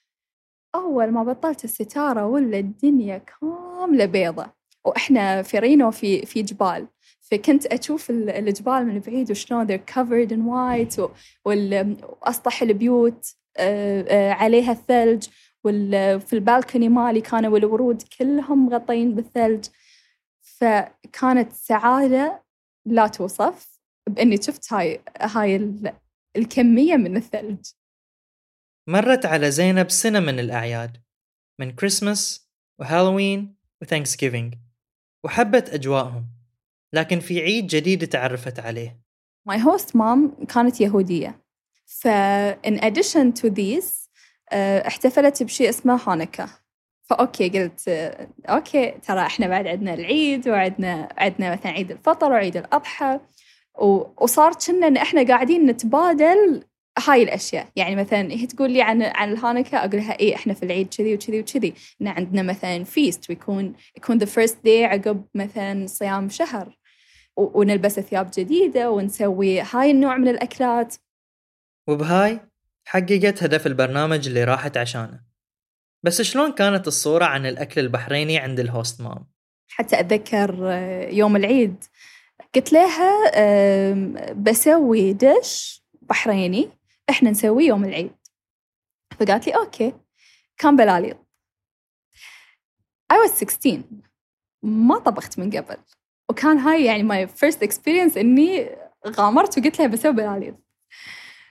أول 0.76 1.12
ما 1.12 1.24
بطلت 1.24 1.64
الستارة 1.64 2.26
ولا 2.26 2.60
الدنيا 2.60 3.18
كاملة 3.18 4.06
بيضة 4.06 4.46
وإحنا 4.86 5.42
في 5.42 5.60
رينو 5.60 5.92
في 5.92 6.26
في 6.26 6.42
جبال 6.42 6.88
فكنت 7.20 7.66
أشوف 7.66 8.10
الجبال 8.10 8.86
من 8.86 9.00
بعيد 9.00 9.32
وشلون 9.32 9.68
they're 9.68 9.92
covered 9.94 10.32
in 10.32 10.40
white 10.40 11.10
وأسطح 11.46 12.62
البيوت 12.62 13.36
عليها 14.40 14.72
الثلج 14.72 15.28
وفي 15.64 16.34
البالكوني 16.34 16.90
مالي 16.90 17.22
كانوا 17.22 17.58
الورود 17.58 18.04
كلهم 18.20 18.66
مغطين 18.66 19.16
بالثلج. 19.16 19.66
فكانت 20.42 21.54
سعادة 21.54 22.44
لا 22.86 23.08
توصف 23.08 23.80
بإني 24.10 24.38
شفت 24.42 24.74
هاي 24.74 25.02
هاي 25.22 25.72
الكمية 26.36 26.96
من 26.96 27.18
الثلج. 27.18 27.66
مرت 28.90 29.26
على 29.26 29.52
زينب 29.52 29.90
سنة 29.90 30.20
من 30.20 30.40
الأعياد 30.40 30.98
من 31.60 31.72
Christmas 31.72 32.50
و 32.80 32.88
Halloween 32.88 33.56
و 33.82 33.85
Thanksgiving 33.85 34.18
حبت 35.24 35.70
أجواءهم 35.70 36.26
لكن 36.94 37.20
في 37.20 37.42
عيد 37.42 37.68
جديد 37.68 38.08
تعرفت 38.08 38.60
عليه. 38.60 39.00
My 39.50 39.58
host 39.58 39.88
mom 39.96 40.46
كانت 40.46 40.82
يهودية 40.82 41.42
ف 41.86 42.08
in 42.68 42.80
addition 42.80 43.42
to 43.42 43.50
these 43.50 44.10
احتفلت 44.54 45.44
بشيء 45.44 45.70
اسمه 45.70 46.00
Hanukkah 46.08 46.50
فأوكي 47.04 47.50
قلت 47.50 47.90
أوكي 48.50 48.92
ترى 48.92 49.22
إحنا 49.22 49.48
بعد 49.48 49.68
عندنا 49.68 49.94
العيد 49.94 50.50
وعندنا 50.50 51.10
عندنا 51.18 51.52
مثلا 51.52 51.72
عيد 51.72 51.92
الفطر 51.92 52.32
وعيد 52.32 52.58
الأضحى 52.58 53.20
وصار 54.18 54.54
كنا 54.68 54.88
إن 54.88 54.98
إحنا 54.98 55.28
قاعدين 55.28 55.66
نتبادل 55.66 56.64
هاي 57.08 57.24
الأشياء. 57.24 57.68
يعني 57.76 57.96
مثلا 57.96 58.32
هي 58.32 58.48
تقول 58.48 58.72
لي 58.72 58.82
عن 58.82 59.02
عن 59.02 59.32
ال 59.32 59.37
Hanukkah 59.37 59.78
أقول 59.78 59.96
لها 59.96 60.20
إيه 60.20 60.36
إحنا 60.36 60.54
في 60.54 60.64
العيد 60.64 60.94
كذي 60.98 61.14
وكذي 61.14 61.40
وكذي. 61.40 61.74
ان 62.02 62.08
عندنا 62.08 62.42
مثلا 62.42 62.84
feast 62.84 63.30
ويكون 63.30 63.74
يكون 63.98 64.18
the 64.18 64.26
first 64.26 64.58
day 64.64 64.86
عقب 64.86 65.24
مثلا 65.36 65.88
صيام 65.88 66.30
شهر. 66.30 66.78
ونلبس 67.38 68.00
ثياب 68.00 68.32
جديدة 68.38 68.92
ونسوي 68.92 69.62
هاي 69.62 69.92
النوع 69.92 70.18
من 70.18 70.28
الأكلات. 70.28 70.96
وبهاي 71.88 72.40
حققت 72.86 73.44
هدف 73.44 73.68
البرنامج 73.68 74.28
اللي 74.28 74.44
راحت 74.44 74.78
عشانه. 74.78 75.20
بس 76.04 76.22
شلون 76.22 76.52
كانت 76.52 76.88
الصورة 76.88 77.26
عن 77.26 77.46
الأكل 77.46 77.82
البحريني 77.82 78.38
عند 78.38 78.60
ال 78.60 78.68
host 78.68 79.02
mom؟ 79.02 79.26
حتى 79.72 80.00
أتذكر 80.00 80.56
يوم 81.12 81.36
العيد 81.36 81.84
قلت 82.56 82.74
لها 82.74 83.32
بسوي 84.34 85.14
دش 85.14 85.84
بحريني. 86.02 86.70
إحنا 87.10 87.30
نسويه 87.30 87.68
يوم 87.68 87.86
العيد. 87.86 88.12
فقالت 89.20 89.48
لي 89.48 89.56
أوكي 89.56 89.94
كان 90.58 90.76
بلاليط 90.76 91.18
I 93.14 93.16
was 93.28 93.32
16 93.32 93.84
ما 94.64 94.98
طبخت 95.00 95.40
من 95.40 95.50
قبل. 95.58 95.78
وكان 96.30 96.58
هاي 96.58 96.86
يعني 96.86 97.04
my 97.28 97.30
first 97.30 97.58
experience 97.68 98.18
إني 98.18 98.70
غامرت 99.08 99.58
وقلت 99.58 99.80
لها 99.80 99.88
بسوي 99.88 100.12
بلاليط 100.12 100.56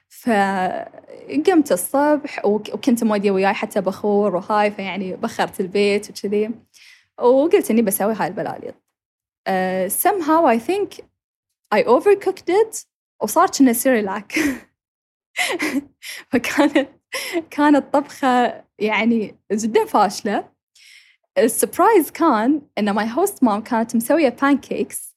فقمت 0.09 1.73
الصبح 1.73 2.44
وك- 2.44 2.75
وكنت 2.75 3.05
مودية 3.05 3.31
وياي 3.31 3.55
حتى 3.55 3.81
بخور 3.81 4.37
وهاي 4.37 4.71
فيعني 4.71 5.16
بخرت 5.16 5.61
البيت 5.61 6.11
وكذي. 6.11 6.51
وقلت 7.18 7.71
إني 7.71 7.83
بسوي 7.83 8.14
هاي 8.14 8.27
البلاليط 8.29 8.75
uh, 8.75 9.92
somehow 10.05 10.47
I 10.47 10.59
think 10.68 11.01
I 11.75 11.83
overcooked 11.85 12.49
it 12.49 12.87
وصار 13.23 13.49
كأنه 13.59 13.72
سيريلاك 13.73 14.33
فكانت 16.31 16.88
كانت 17.51 17.92
طبخة 17.92 18.64
يعني 18.79 19.37
جدا 19.53 19.85
فاشلة. 19.85 20.48
ال 21.38 21.46
surprise 21.46 22.11
كان 22.11 22.62
إن 22.79 22.90
my 22.90 23.09
host 23.11 23.44
mom 23.44 23.61
كانت 23.62 23.96
مسوية 23.96 24.37
pancakes 24.42 25.16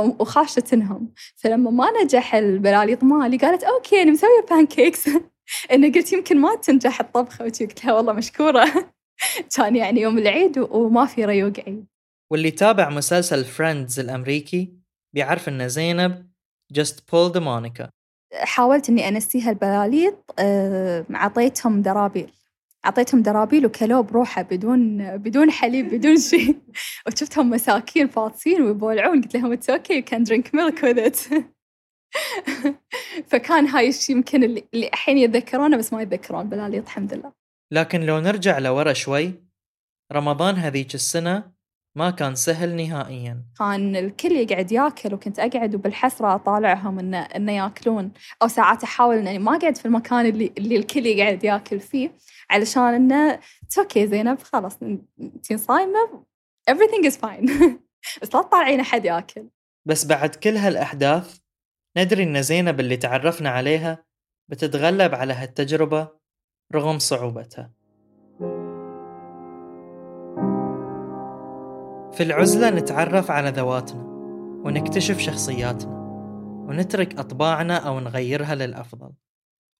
وخاشتنهم. 0.00 1.14
فلما 1.36 1.70
ما 1.70 2.02
نجح 2.02 2.34
البلاليط 2.34 3.04
مالي 3.04 3.36
قالت 3.36 3.64
أوكي 3.64 4.02
أنا 4.02 4.10
مسوية 4.10 4.46
pancakes 4.50 5.08
أنا 5.72 5.92
قلت 5.94 6.12
يمكن 6.12 6.40
ما 6.40 6.56
تنجح 6.56 7.00
الطبخة. 7.00 7.44
وشي 7.44 7.66
قلت 7.66 7.84
لها 7.84 7.94
والله 7.94 8.12
مشكورة. 8.12 8.92
كان 9.56 9.76
يعني 9.76 10.00
يوم 10.00 10.18
العيد 10.18 10.58
وما 10.58 11.06
في 11.06 11.24
ريوق 11.24 11.52
عيد 11.66 11.86
واللي 12.32 12.50
تابع 12.50 12.88
مسلسل 12.88 13.44
فريندز 13.44 14.00
الأمريكي 14.00 14.72
بيعرف 15.14 15.48
إن 15.48 15.68
زينب 15.68 16.32
just 16.74 17.06
pulled 17.06 17.36
a 17.36 17.40
Monica. 17.40 17.88
حاولت 18.34 18.88
إني 18.88 19.08
أنسيها 19.08 19.50
البلاليط 19.50 20.34
آه، 20.38 21.04
عطيتهم 21.10 21.82
درابيل. 21.82 22.32
عطيتهم 22.84 23.22
درابيل 23.22 23.66
وكلوه 23.66 24.00
بروحه 24.00 24.42
بدون 24.42 25.16
بدون 25.16 25.50
حليب 25.50 25.94
بدون 25.94 26.16
شيء. 26.16 26.56
وشفتهم 27.06 27.50
مساكين 27.50 28.08
فاطسين 28.08 28.62
ويبولعون. 28.62 29.22
قلت 29.22 29.34
لهم 29.34 29.52
it's 29.52 29.70
okay 29.70 30.02
you 30.02 30.12
can 30.12 30.22
drink 30.22 30.54
milk 30.54 30.82
with 30.82 31.01
it 31.01 31.10
فكان 33.30 33.66
هاي 33.66 33.88
الشيء 33.88 34.16
يمكن 34.16 34.44
اللي, 34.44 34.64
اللي 34.74 34.88
الحين 34.88 35.18
يتذكرونه 35.18 35.76
بس 35.76 35.92
ما 35.92 36.02
يتذكرون. 36.02 36.48
بلاليط 36.48 36.84
الحمد 36.84 37.14
لله. 37.14 37.32
لكن 37.72 38.00
لو 38.00 38.20
نرجع 38.20 38.58
لورا 38.58 38.92
شوي 38.92 39.34
رمضان 40.12 40.54
هذيك 40.54 40.94
السنة 40.94 41.52
ما 41.96 42.10
كان 42.10 42.34
سهل 42.34 42.76
نهائيا. 42.76 43.42
كان 43.58 43.96
الكل 43.96 44.32
يقعد 44.32 44.72
ياكل 44.72 45.14
وكنت 45.14 45.38
أقعد 45.38 45.74
وبالحسرة 45.74 46.34
أطالعهم 46.34 46.98
انه 46.98 47.18
إنه 47.18 47.52
ياكلون. 47.52 48.12
أو 48.42 48.48
ساعات 48.48 48.82
أحاول 48.82 49.16
إني 49.16 49.38
ما 49.38 49.56
أقعد 49.56 49.76
في 49.76 49.86
المكان 49.86 50.26
اللي 50.26 50.52
اللي 50.58 50.76
الكل 50.76 51.06
يقعد 51.06 51.44
ياكل 51.44 51.80
فيه 51.80 52.12
علشان 52.50 52.82
إنه 52.82 53.40
أوكي 53.78 54.06
زينب 54.06 54.42
خلاص 54.42 54.78
انتي 55.20 55.58
صايمة 55.58 56.24
everything 56.70 57.06
is 57.10 57.16
fine. 57.16 57.50
بس 58.22 58.34
لا 58.34 58.42
تطالعين 58.42 58.80
أحد 58.80 59.04
ياكل. 59.04 59.48
بس 59.88 60.06
بعد 60.06 60.34
كل 60.34 60.56
هالأحداث 60.56 61.38
ندري 61.96 62.22
إن 62.22 62.42
زينب 62.42 62.80
اللي 62.80 62.96
تعرفنا 62.96 63.50
عليها 63.50 64.04
بتتغلب 64.48 65.14
على 65.14 65.32
هالتجربة 65.32 66.08
رغم 66.74 66.98
صعوبتها. 66.98 67.81
في 72.12 72.22
العزلة 72.22 72.70
نتعرف 72.70 73.30
على 73.30 73.50
ذواتنا 73.50 74.02
ونكتشف 74.64 75.18
شخصياتنا 75.18 75.92
ونترك 76.68 77.18
أطباعنا 77.18 77.76
أو 77.76 78.00
نغيرها 78.00 78.54
للأفضل. 78.54 79.12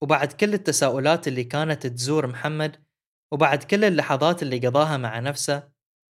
وبعد 0.02 0.32
كل 0.32 0.54
التساؤلات 0.54 1.28
اللي 1.28 1.44
كانت 1.44 1.86
تزور 1.86 2.26
محمد 2.26 2.84
وبعد 3.32 3.62
كل 3.62 3.84
اللحظات 3.84 4.42
اللي 4.42 4.66
قضاها 4.66 4.96
مع 4.96 5.18
نفسه 5.18 5.68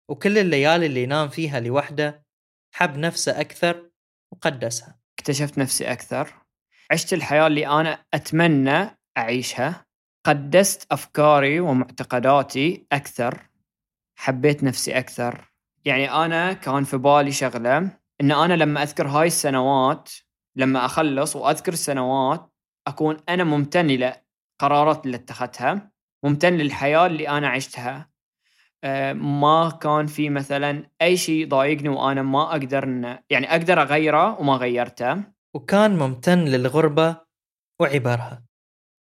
وكل 0.09 0.37
الليالي 0.37 0.85
اللي 0.85 1.05
نام 1.05 1.29
فيها 1.29 1.59
لوحده 1.59 2.25
حب 2.75 2.97
نفسه 2.97 3.41
أكثر 3.41 3.89
وقدسها. 4.31 4.99
اكتشفت 5.19 5.57
نفسي 5.57 5.91
أكثر. 5.91 6.33
عشت 6.91 7.13
الحياة 7.13 7.47
اللي 7.47 7.67
أنا 7.67 8.05
أتمنى 8.13 8.97
أعيشها. 9.17 9.85
قدست 10.25 10.87
أفكاري 10.91 11.59
ومعتقداتي 11.59 12.87
أكثر. 12.91 13.49
حبيت 14.19 14.63
نفسي 14.63 14.97
أكثر. 14.97 15.52
يعني 15.85 16.11
أنا 16.11 16.53
كان 16.53 16.83
في 16.83 16.97
بالي 16.97 17.31
شغلة 17.31 17.77
إن 18.21 18.31
أنا 18.31 18.53
لما 18.53 18.83
أذكر 18.83 19.07
هاي 19.07 19.27
السنوات 19.27 20.09
لما 20.55 20.85
أخلص 20.85 21.35
وأذكر 21.35 21.73
السنوات 21.73 22.53
أكون 22.87 23.17
أنا 23.29 23.43
ممتن 23.43 23.87
لقرارات 23.87 25.05
اللي 25.05 25.17
اتخذتها 25.17 25.91
ممتن 26.23 26.53
للحياة 26.53 27.05
اللي 27.05 27.29
أنا 27.29 27.47
عشتها. 27.47 28.09
أه، 28.83 29.13
ما 29.13 29.69
كان 29.81 30.07
في 30.07 30.29
مثلا 30.29 30.89
أي 31.01 31.17
شيء 31.17 31.47
ضايقني 31.47 31.89
وأنا 31.89 32.21
ما 32.21 32.51
أقدر 32.51 32.83
إن- 32.83 33.23
يعني 33.29 33.51
أقدر 33.51 33.81
أغيره 33.81 34.39
وما 34.39 34.53
غيرته. 34.53 35.23
وكان 35.53 35.97
ممتن 35.97 36.39
للغربة 36.39 37.17
وعبرها 37.81 38.43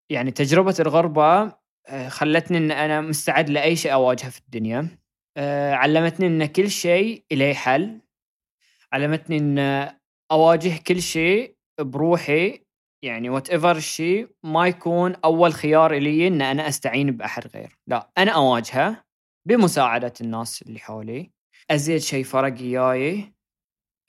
يعني 0.10 0.32
تجربة 0.32 0.76
الغربة 0.80 1.54
آه، 1.88 2.10
خلتني 2.10 2.58
إن 2.58 2.72
أنا 2.72 3.02
مستعد 3.02 3.50
لأي 3.50 3.76
شيء 3.76 3.94
أواجهه 3.94 4.30
في 4.30 4.40
الدنيا. 4.40 4.98
آه، 5.38 5.74
علمتني 5.74 6.28
إن 6.28 6.46
كل 6.46 6.72
شيء 6.72 7.26
له 7.32 7.54
حل. 7.54 8.02
علمتني 8.94 9.38
إن 9.38 9.90
أواجه 10.32 10.78
كل 10.88 11.02
شيء 11.02 11.58
بروحي. 11.80 12.64
يعني 13.02 13.30
وات 13.30 13.50
ايفر 13.50 13.76
الشيء 13.76 14.30
ما 14.44 14.68
يكون 14.68 15.16
أول 15.16 15.54
خيار 15.54 15.94
لي 15.94 16.28
إن 16.28 16.42
أنا 16.42 16.68
أستعين 16.68 17.12
بأحد 17.12 17.48
غير. 17.48 17.78
لا 17.88 18.12
أنا 18.18 18.32
أواجهه 18.32 19.04
بمساعدة 19.46 20.14
الناس 20.22 20.62
اللي 20.62 20.80
حولي. 20.80 21.32
أزيد 21.72 21.98
شيء 21.98 22.24
فرق 22.24 22.62
وياي. 22.62 23.34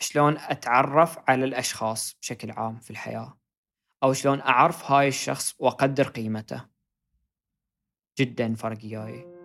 شلون 0.00 0.36
أتعرف 0.36 1.18
على 1.28 1.44
الأشخاص 1.44 2.16
بشكل 2.22 2.50
عام 2.50 2.80
في 2.80 2.90
الحياة. 2.90 3.38
أو 4.02 4.12
شلون 4.12 4.40
أعرف 4.40 4.90
هاي 4.90 5.08
الشخص 5.08 5.54
وأقدر 5.58 6.08
قيمته. 6.08 6.64
جدا 8.18 8.54
فرق 8.54 8.78
وياي. 8.84 9.37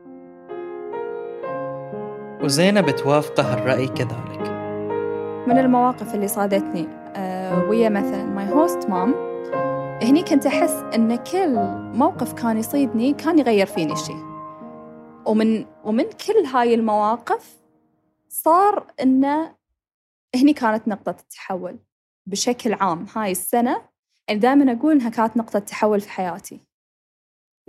وزينب 2.43 2.89
توافقه 2.89 3.53
الرأي 3.53 3.87
كذلك. 3.87 4.41
من 5.47 5.57
المواقف 5.57 6.15
اللي 6.15 6.27
صادتني 6.27 6.87
آه، 7.15 7.69
ويا 7.69 7.89
مثلا 7.89 8.23
my 8.23 8.53
host 8.53 8.89
mom 8.89 9.13
هني 10.01 10.23
كنت 10.23 10.45
أحس 10.45 10.71
إن 10.95 11.15
كل 11.15 11.55
موقف 11.97 12.33
كان 12.33 12.57
يصيدني 12.57 13.13
كان 13.13 13.39
يغير 13.39 13.65
فيني 13.65 13.95
شيء 13.95 14.23
ومن 15.25 15.65
ومن 15.83 16.03
كل 16.03 16.45
هاي 16.53 16.73
المواقف 16.73 17.59
صار 18.29 18.87
إنه 19.01 19.55
هني 20.35 20.53
كانت 20.53 20.87
نقطة 20.87 21.15
التحول 21.21 21.79
بشكل 22.25 22.73
عام. 22.73 23.05
هاي 23.15 23.31
السنة 23.31 23.81
يعني 24.27 24.39
دائما 24.39 24.71
أقول 24.73 24.91
إنها 24.91 25.09
كانت 25.09 25.37
نقطة 25.37 25.59
تحول 25.59 26.01
في 26.01 26.09
حياتي. 26.09 26.59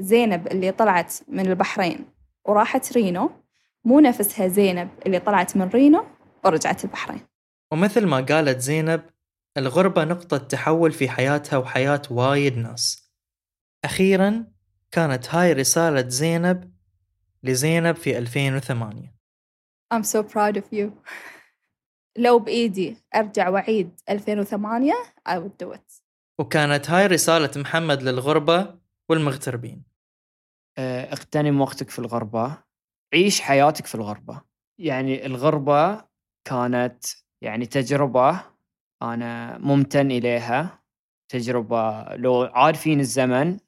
زينب 0.00 0.46
اللي 0.46 0.70
طلعت 0.70 1.14
من 1.28 1.46
البحرين 1.46 2.04
وراحت 2.44 2.92
رينو 2.92 3.30
مو 3.84 4.00
نفسها 4.00 4.48
زينب 4.48 4.90
اللي 5.06 5.18
طلعت 5.18 5.56
من 5.56 5.68
رينو 5.68 6.06
ورجعت 6.44 6.84
البحرين. 6.84 7.20
ومثل 7.72 8.06
ما 8.06 8.20
قالت 8.20 8.58
زينب 8.58 9.10
الغربة 9.56 10.04
نقطة 10.04 10.36
تحول 10.36 10.92
في 10.92 11.08
حياتها 11.08 11.56
وحياة 11.56 12.02
وايد 12.10 12.56
ناس. 12.56 13.10
أخيرا 13.84 14.46
كانت 14.90 15.34
هاي 15.34 15.52
رسالة 15.52 16.08
زينب 16.08 16.74
لزينب 17.42 17.96
في 17.96 18.18
2008 18.18 19.14
I'm 19.94 20.02
so 20.02 20.22
proud 20.22 20.56
of 20.56 20.64
you. 20.72 20.90
لو 22.16 22.38
بإيدي 22.38 22.96
أرجع 23.14 23.48
وأعيد 23.48 24.00
2008 24.08 24.92
I 25.28 25.32
would 25.32 25.66
do 25.66 25.74
it. 25.74 26.02
وكانت 26.38 26.90
هاي 26.90 27.06
رسالة 27.06 27.50
محمد 27.56 28.02
للغربة 28.02 28.78
والمغتربين. 29.08 29.82
اغتنم 30.78 31.60
وقتك 31.60 31.90
في 31.90 31.98
الغربة. 31.98 32.58
عيش 33.14 33.40
حياتك 33.40 33.86
في 33.86 33.94
الغربة. 33.94 34.40
يعني 34.80 35.26
الغربة 35.26 36.04
كانت 36.44 37.04
يعني 37.42 37.66
تجربة 37.66 38.40
أنا 39.02 39.58
ممتن 39.58 40.10
إليها 40.10 40.82
تجربة 41.28 42.02
لو 42.16 42.42
عاد 42.42 42.74
فيني 42.74 43.00
الزمن 43.00 43.58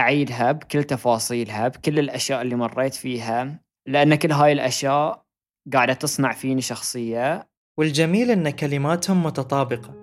أعيدها 0.00 0.52
بكل 0.52 0.84
تفاصيلها 0.84 1.68
بكل 1.68 1.98
الأشياء 1.98 2.42
اللي 2.42 2.54
مريت 2.54 2.94
فيها 2.94 3.60
لأن 3.86 4.14
كل 4.14 4.32
هاي 4.32 4.52
الأشياء 4.52 5.24
قاعدة 5.72 5.92
تصنع 5.92 6.32
فيني 6.32 6.60
شخصية. 6.60 7.48
والجميل 7.78 8.30
أن 8.30 8.50
كلماتهم 8.50 9.22
متطابقة 9.22 9.94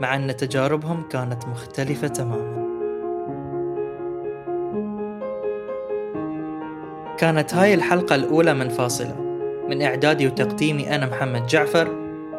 مع 0.00 0.14
أن 0.14 0.36
تجاربهم 0.36 1.08
كانت 1.08 1.44
مختلفة 1.44 2.08
تماما. 2.08 2.63
كانت 7.24 7.54
هاي 7.54 7.74
الحلقة 7.74 8.14
الأولى 8.14 8.54
من 8.54 8.68
فاصلة. 8.68 9.14
من 9.68 9.82
إعدادي 9.82 10.26
وتقديمي 10.26 10.94
أنا 10.94 11.06
محمد 11.06 11.46
جعفر 11.46 11.88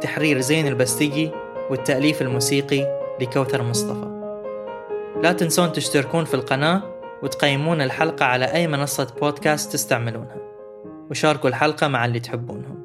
تحرير 0.01 0.41
زين 0.41 0.67
البستيجي 0.67 1.31
والتأليف 1.69 2.21
الموسيقي 2.21 2.99
لكوثر 3.21 3.61
مصطفى. 3.63 4.36
لا 5.23 5.31
تنسون 5.31 5.71
تشتركون 5.71 6.25
في 6.25 6.33
القناة 6.33 6.81
وتقيمون 7.23 7.81
الحلقة 7.81 8.25
على 8.25 8.45
أي 8.45 8.67
منصة 8.67 9.07
بودكاست 9.21 9.73
تستعملونها. 9.73 10.38
وشاركوا 11.09 11.49
الحلقة 11.49 11.88
مع 11.88 12.05
اللي 12.05 12.19
تحبونهم. 12.19 12.84